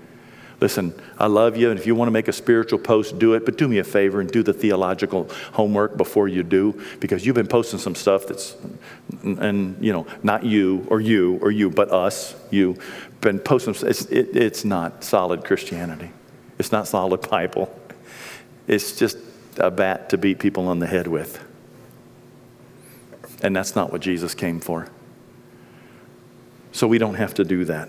[0.62, 3.46] Listen, I love you, and if you want to make a spiritual post, do it,
[3.46, 7.36] but do me a favor and do the theological homework before you do, because you've
[7.36, 8.56] been posting some stuff that's,
[9.24, 12.80] and you know, not you or you or you, but us, You've
[13.20, 16.12] been posting, it's, it, it's not solid Christianity.
[16.58, 17.78] It's not solid Bible.
[18.68, 19.18] It's just
[19.58, 21.44] a bat to beat people on the head with.
[23.42, 24.88] And that's not what Jesus came for
[26.76, 27.88] so we don't have to do that.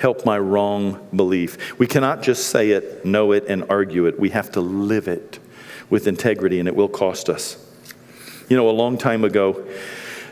[0.00, 1.78] Help my wrong belief.
[1.78, 4.18] We cannot just say it, know it, and argue it.
[4.18, 5.38] We have to live it
[5.88, 7.56] with integrity, and it will cost us.
[8.48, 9.64] You know, a long time ago,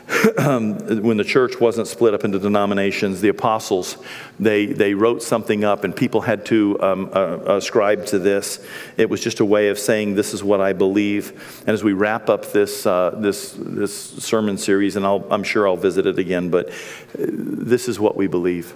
[0.07, 3.97] when the church wasn't split up into denominations, the apostles
[4.39, 8.65] they they wrote something up, and people had to um, uh, ascribe to this.
[8.95, 11.91] It was just a way of saying, "This is what I believe." And as we
[11.91, 16.17] wrap up this uh, this this sermon series, and i am sure I'll visit it
[16.17, 16.73] again, but uh,
[17.17, 18.73] this is what we believe.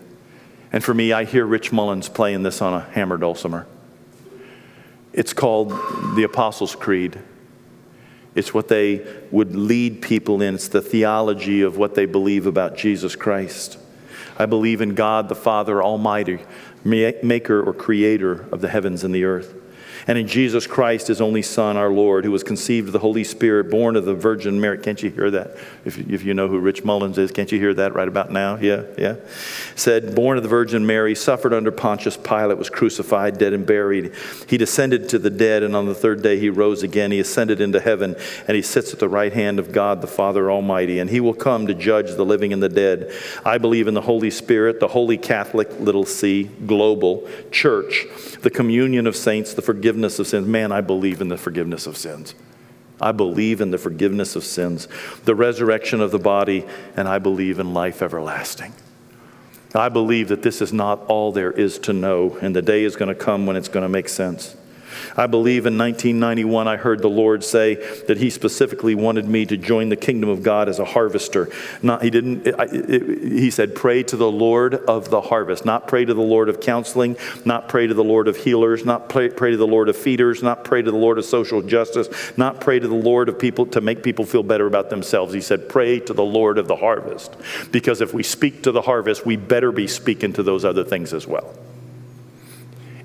[0.74, 3.68] And for me, I hear Rich Mullins playing this on a hammer dulcimer.
[5.14, 5.70] It's called
[6.16, 7.20] the Apostles' Creed.
[8.34, 10.56] It's what they would lead people in.
[10.56, 13.78] It's the theology of what they believe about Jesus Christ.
[14.38, 16.40] I believe in God the Father Almighty,
[16.84, 19.54] maker or creator of the heavens and the earth
[20.08, 23.24] and in Jesus Christ, his only Son, our Lord, who was conceived of the Holy
[23.24, 24.78] Spirit, born of the Virgin Mary.
[24.78, 25.58] Can't you hear that?
[25.86, 28.58] If, if you know who Rich Mullins is, can't you hear that right about now?
[28.58, 29.16] Yeah, yeah.
[29.76, 34.14] Said, born of the Virgin Mary, suffered under Pontius Pilate, was crucified, dead, and buried.
[34.48, 37.12] He descended to the dead, and on the third day he rose again.
[37.12, 38.16] He ascended into heaven,
[38.48, 41.34] and he sits at the right hand of God the Father Almighty, and he will
[41.34, 43.12] come to judge the living and the dead.
[43.46, 48.06] I believe in the Holy Spirit, the Holy Catholic, little c, global church,
[48.42, 50.48] the communion of saints, the forgiveness of sins.
[50.48, 52.36] Man, I believe in the forgiveness of sins.
[53.00, 54.88] I believe in the forgiveness of sins,
[55.26, 56.66] the resurrection of the body,
[56.96, 58.74] and I believe in life everlasting.
[59.74, 62.96] I believe that this is not all there is to know, and the day is
[62.96, 64.56] going to come when it's going to make sense.
[65.16, 67.76] I believe in 1991 I heard the Lord say
[68.08, 71.50] that He specifically wanted me to join the kingdom of God as a harvester.
[71.82, 72.48] Not, he didn't.
[72.48, 76.22] It, it, he said, "Pray to the Lord of the harvest." Not pray to the
[76.22, 77.18] Lord of counseling.
[77.46, 78.86] Not pray to the Lord of healers.
[78.86, 80.44] Not pray, pray to the Lord of feeders.
[80.44, 82.10] Not pray to the Lord of social justice.
[82.38, 85.34] Not pray to the Lord of people to make people feel better about themselves.
[85.34, 87.36] He said, "Pray to the Lord of the harvest,"
[87.72, 91.14] because if we speak to the harvest, we better be speaking to those other things
[91.14, 91.54] as well.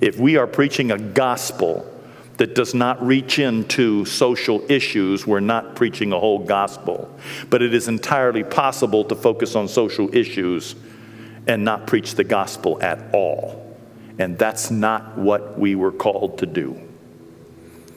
[0.01, 1.93] If we are preaching a gospel
[2.37, 7.11] that does not reach into social issues, we're not preaching a whole gospel.
[7.49, 10.75] But it is entirely possible to focus on social issues
[11.47, 13.77] and not preach the gospel at all.
[14.19, 16.81] And that's not what we were called to do.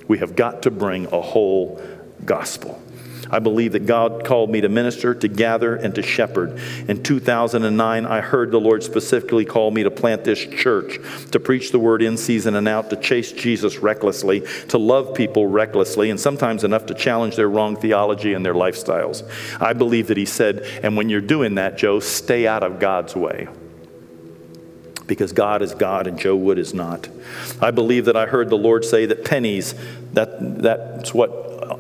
[0.08, 1.82] We have got to bring a whole
[2.26, 2.82] gospel.
[3.32, 6.60] I believe that God called me to minister, to gather, and to shepherd.
[6.88, 11.00] In 2009, I heard the Lord specifically call me to plant this church,
[11.32, 15.48] to preach the word in season and out, to chase Jesus recklessly, to love people
[15.48, 19.24] recklessly, and sometimes enough to challenge their wrong theology and their lifestyles.
[19.62, 23.16] I believe that He said, and when you're doing that, Joe, stay out of God's
[23.16, 23.48] way
[25.10, 27.10] because God is God and Joe Wood is not.
[27.60, 29.76] I believe that I heard the Lord say that Penney's,
[30.14, 31.32] that, that's what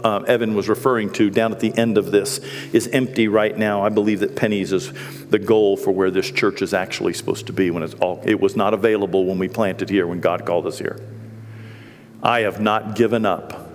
[0.03, 2.39] uh, Evan was referring to down at the end of this,
[2.73, 3.83] is empty right now.
[3.83, 4.91] I believe that Penney's is
[5.29, 8.41] the goal for where this church is actually supposed to be when it's all, it
[8.41, 10.99] was not available when we planted here, when God called us here.
[12.21, 13.67] I have not given up.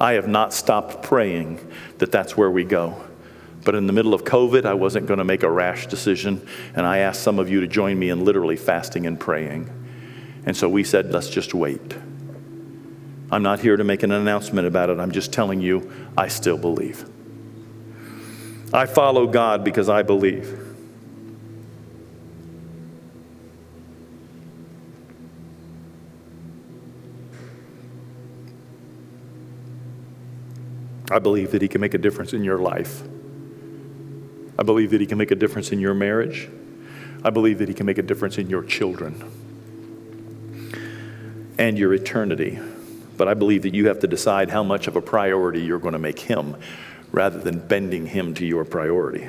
[0.00, 1.60] I have not stopped praying
[1.98, 3.04] that that's where we go.
[3.64, 6.46] But in the middle of COVID, I wasn't going to make a rash decision.
[6.74, 9.70] And I asked some of you to join me in literally fasting and praying.
[10.44, 11.96] And so we said, let's just wait.
[13.30, 14.98] I'm not here to make an announcement about it.
[14.98, 17.08] I'm just telling you, I still believe.
[18.74, 20.58] I follow God because I believe.
[31.10, 33.02] I believe that He can make a difference in your life.
[34.62, 36.48] I believe that He can make a difference in your marriage.
[37.24, 39.20] I believe that He can make a difference in your children
[41.58, 42.60] and your eternity.
[43.16, 45.94] But I believe that you have to decide how much of a priority you're going
[45.94, 46.54] to make Him
[47.10, 49.28] rather than bending Him to your priority.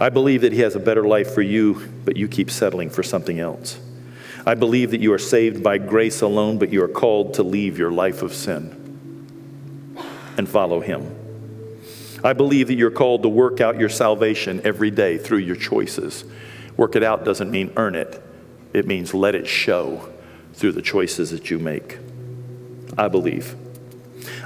[0.00, 3.02] I believe that He has a better life for you, but you keep settling for
[3.02, 3.80] something else.
[4.46, 7.76] I believe that you are saved by grace alone, but you are called to leave
[7.76, 8.70] your life of sin
[10.36, 11.25] and follow Him.
[12.24, 16.24] I believe that you're called to work out your salvation every day through your choices.
[16.76, 18.22] Work it out doesn't mean earn it,
[18.72, 20.12] it means let it show
[20.52, 21.98] through the choices that you make.
[22.96, 23.54] I believe.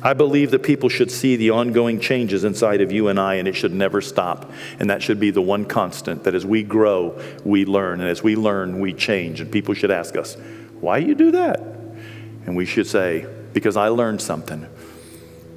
[0.03, 3.47] I believe that people should see the ongoing changes inside of you and I, and
[3.47, 4.51] it should never stop.
[4.79, 8.01] And that should be the one constant that as we grow, we learn.
[8.01, 9.41] And as we learn, we change.
[9.41, 10.37] And people should ask us,
[10.81, 11.61] Why you do that?
[12.47, 14.66] And we should say, Because I learned something.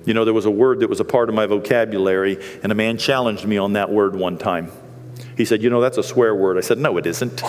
[0.05, 2.75] You know, there was a word that was a part of my vocabulary, and a
[2.75, 4.71] man challenged me on that word one time.
[5.37, 6.57] He said, You know, that's a swear word.
[6.57, 7.41] I said, No, it isn't.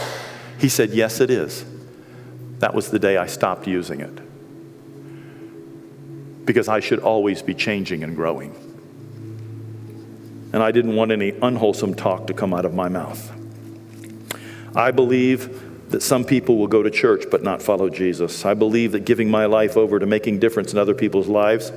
[0.58, 1.64] He said, Yes, it is.
[2.60, 4.20] That was the day I stopped using it.
[6.46, 8.54] Because I should always be changing and growing.
[10.52, 13.32] And I didn't want any unwholesome talk to come out of my mouth.
[14.76, 18.44] I believe that some people will go to church but not follow Jesus.
[18.44, 21.72] I believe that giving my life over to making difference in other people's lives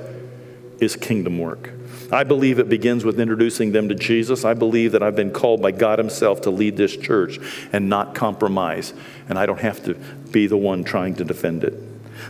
[0.78, 1.70] is kingdom work.
[2.10, 4.44] I believe it begins with introducing them to Jesus.
[4.44, 7.38] I believe that I've been called by God Himself to lead this church
[7.72, 8.94] and not compromise,
[9.28, 9.94] and I don't have to
[10.30, 11.74] be the one trying to defend it.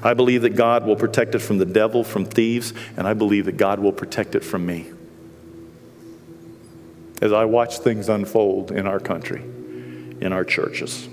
[0.02, 3.46] I believe that God will protect it from the devil, from thieves, and I believe
[3.46, 4.86] that God will protect it from me.
[7.20, 9.42] As I watch things unfold in our country,
[10.20, 11.08] in our churches,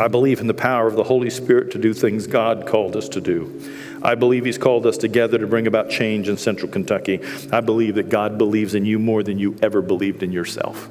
[0.00, 3.06] I believe in the power of the Holy Spirit to do things God called us
[3.10, 3.70] to do.
[4.02, 7.20] I believe He's called us together to bring about change in central Kentucky.
[7.52, 10.88] I believe that God believes in you more than you ever believed in yourself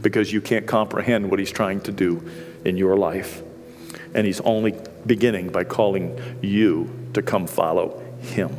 [0.00, 2.26] because you can't comprehend what He's trying to do
[2.64, 3.42] in your life.
[4.14, 4.74] And He's only
[5.04, 8.56] beginning by calling you to come follow Him.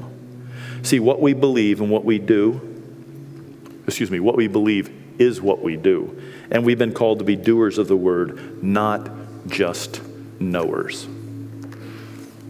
[0.84, 2.62] See, what we believe and what we do,
[3.88, 6.22] excuse me, what we believe is what we do.
[6.52, 9.10] And we've been called to be doers of the word, not
[9.48, 10.02] just
[10.40, 11.06] knowers.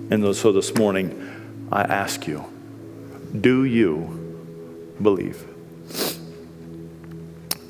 [0.10, 2.46] And so this morning, I ask you
[3.42, 5.46] do you believe?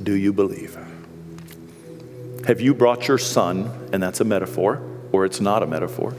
[0.01, 0.77] Do you believe?
[2.45, 4.81] Have you brought your son, and that's a metaphor,
[5.11, 6.15] or it's not a metaphor,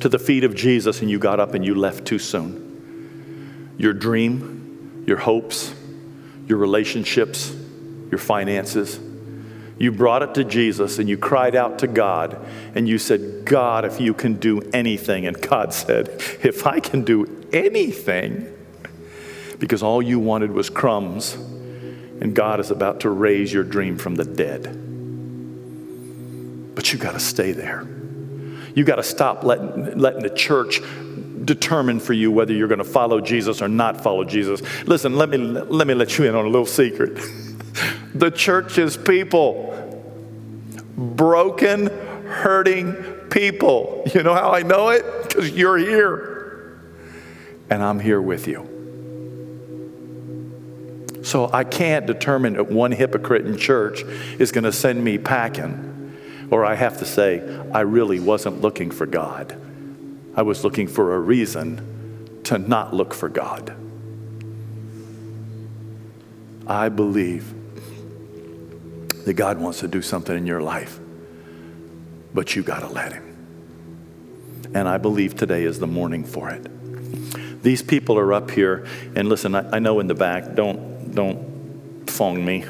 [0.00, 3.74] to the feet of Jesus and you got up and you left too soon?
[3.78, 5.74] Your dream, your hopes,
[6.46, 7.54] your relationships,
[8.10, 9.00] your finances,
[9.78, 12.38] you brought it to Jesus and you cried out to God
[12.74, 15.26] and you said, God, if you can do anything.
[15.26, 16.08] And God said,
[16.42, 18.52] If I can do anything,
[19.58, 24.14] because all you wanted was crumbs, and God is about to raise your dream from
[24.14, 24.64] the dead.
[26.74, 27.86] But you got to stay there.
[28.74, 30.80] You got to stop letting, letting the church
[31.46, 34.60] determine for you whether you're going to follow Jesus or not follow Jesus.
[34.86, 37.14] Listen, let me, let me let you in on a little secret.
[38.14, 39.72] the church is people
[40.96, 42.94] broken, hurting,
[43.30, 44.02] people.
[44.14, 45.04] You know how I know it?
[45.22, 46.80] Because you're here.
[47.70, 48.72] And I'm here with you.
[51.22, 54.02] So I can't determine that one hypocrite in church
[54.38, 56.16] is going to send me packing.
[56.50, 57.42] Or I have to say,
[57.74, 59.60] I really wasn't looking for God.
[60.36, 63.74] I was looking for a reason to not look for God.
[66.66, 67.54] I believe
[69.24, 71.00] that God wants to do something in your life,
[72.34, 73.22] but you got to let Him.
[74.74, 77.62] And I believe today is the morning for it.
[77.62, 82.08] These people are up here, and listen, I, I know in the back, don't don't
[82.10, 82.64] phone me,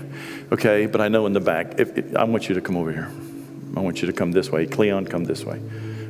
[0.52, 0.86] okay?
[0.86, 3.10] But I know in the back, if, if, I want you to come over here.
[3.76, 4.66] I want you to come this way.
[4.66, 5.60] Cleon, come this way.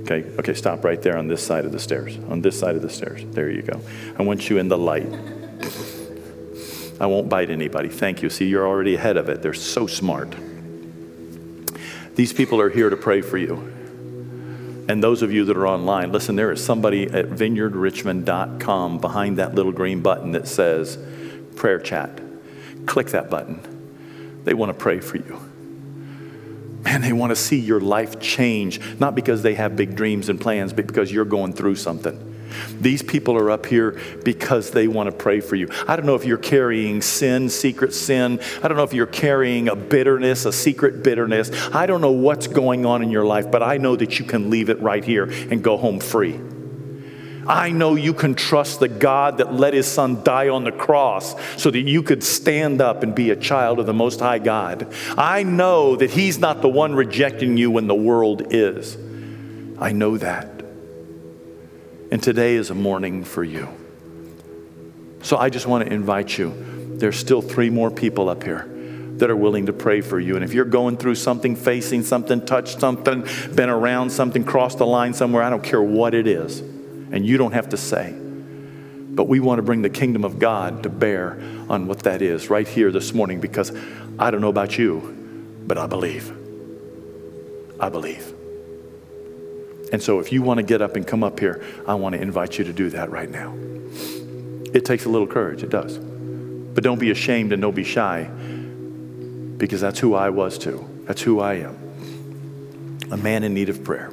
[0.08, 2.16] Okay, okay, stop right there on this side of the stairs.
[2.28, 3.24] On this side of the stairs.
[3.32, 3.80] There you go.
[4.16, 5.08] I want you in the light.
[7.00, 7.88] I won't bite anybody.
[7.88, 8.30] Thank you.
[8.30, 9.42] See, you're already ahead of it.
[9.42, 10.32] They're so smart.
[12.14, 13.56] These people are here to pray for you.
[14.88, 19.56] And those of you that are online, listen, there is somebody at vineyardrichmond.com behind that
[19.56, 20.96] little green button that says
[21.56, 22.20] prayer chat
[22.86, 23.60] click that button.
[24.44, 25.45] They want to pray for you.
[26.86, 30.40] Man, they want to see your life change, not because they have big dreams and
[30.40, 32.36] plans, but because you're going through something.
[32.80, 35.68] These people are up here because they want to pray for you.
[35.88, 38.38] I don't know if you're carrying sin, secret sin.
[38.62, 41.50] I don't know if you're carrying a bitterness, a secret bitterness.
[41.74, 44.48] I don't know what's going on in your life, but I know that you can
[44.48, 46.38] leave it right here and go home free.
[47.48, 51.34] I know you can trust the God that let his son die on the cross
[51.60, 54.92] so that you could stand up and be a child of the Most High God.
[55.16, 58.96] I know that he's not the one rejecting you when the world is.
[59.78, 60.64] I know that.
[62.10, 63.68] And today is a morning for you.
[65.22, 66.94] So I just want to invite you.
[66.98, 68.68] There's still three more people up here
[69.16, 70.34] that are willing to pray for you.
[70.34, 74.86] And if you're going through something, facing something, touched something, been around something, crossed the
[74.86, 76.62] line somewhere, I don't care what it is
[77.16, 78.12] and you don't have to say.
[78.12, 81.40] But we want to bring the kingdom of God to bear
[81.70, 83.72] on what that is right here this morning because
[84.18, 86.30] I don't know about you, but I believe.
[87.80, 88.34] I believe.
[89.92, 92.20] And so if you want to get up and come up here, I want to
[92.20, 93.54] invite you to do that right now.
[94.74, 95.96] It takes a little courage, it does.
[95.96, 98.24] But don't be ashamed and don't be shy
[99.56, 100.86] because that's who I was too.
[101.04, 102.98] That's who I am.
[103.10, 104.12] A man in need of prayer.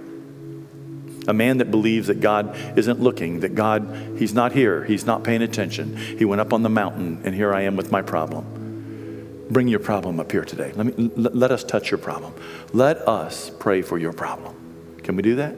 [1.27, 5.23] A man that believes that God isn't looking, that God, He's not here, He's not
[5.23, 5.95] paying attention.
[5.95, 9.47] He went up on the mountain, and here I am with my problem.
[9.49, 10.71] Bring your problem up here today.
[10.75, 12.33] Let, me, let, let us touch your problem.
[12.71, 14.55] Let us pray for your problem.
[15.03, 15.55] Can we do that?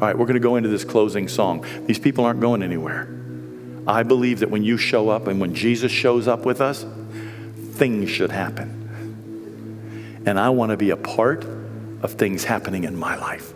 [0.00, 1.64] All right, we're going to go into this closing song.
[1.86, 3.08] These people aren't going anywhere.
[3.86, 6.84] I believe that when you show up and when Jesus shows up with us,
[7.72, 10.22] things should happen.
[10.26, 11.44] And I want to be a part
[12.02, 13.54] of things happening in my life.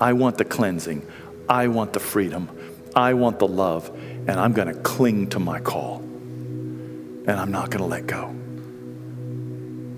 [0.00, 1.06] I want the cleansing.
[1.48, 2.48] I want the freedom.
[2.94, 3.88] I want the love.
[4.28, 5.98] And I'm going to cling to my call.
[5.98, 8.34] And I'm not going to let go.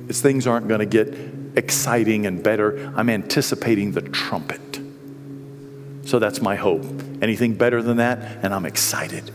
[0.09, 1.15] As things aren't going to get
[1.57, 4.81] exciting and better, I'm anticipating the trumpet.
[6.05, 6.85] So that's my hope.
[7.21, 9.31] Anything better than that, and I'm excited.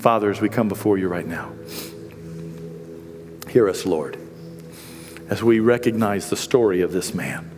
[0.00, 1.52] Father, as we come before you right now,
[3.48, 4.18] hear us, Lord
[5.28, 7.50] as we recognize the story of this man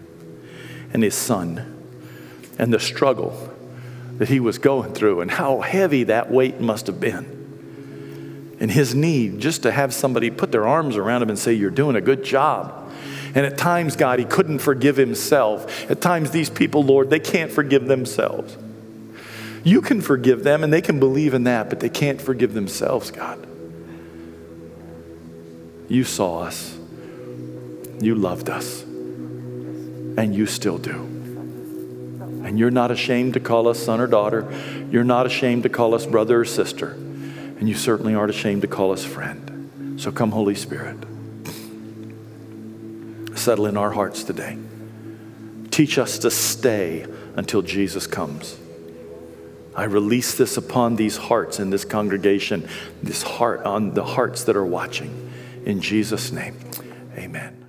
[0.92, 1.76] and his son
[2.58, 3.48] and the struggle
[4.18, 7.38] that he was going through and how heavy that weight must have been.
[8.60, 11.70] And his need just to have somebody put their arms around him and say, You're
[11.70, 12.76] doing a good job.
[13.34, 15.90] And at times, God, he couldn't forgive himself.
[15.90, 18.56] At times, these people, Lord, they can't forgive themselves.
[19.62, 23.10] You can forgive them and they can believe in that, but they can't forgive themselves,
[23.10, 23.46] God.
[25.88, 26.79] You saw us.
[28.00, 31.10] You loved us, and you still do.
[32.44, 34.50] And you're not ashamed to call us son or daughter.
[34.90, 36.92] You're not ashamed to call us brother or sister.
[37.58, 40.00] And you certainly aren't ashamed to call us friend.
[40.00, 40.96] So come, Holy Spirit.
[43.36, 44.56] Settle in our hearts today.
[45.70, 48.58] Teach us to stay until Jesus comes.
[49.74, 52.68] I release this upon these hearts in this congregation,
[53.02, 55.30] this heart on the hearts that are watching.
[55.64, 56.56] In Jesus' name,
[57.16, 57.59] amen.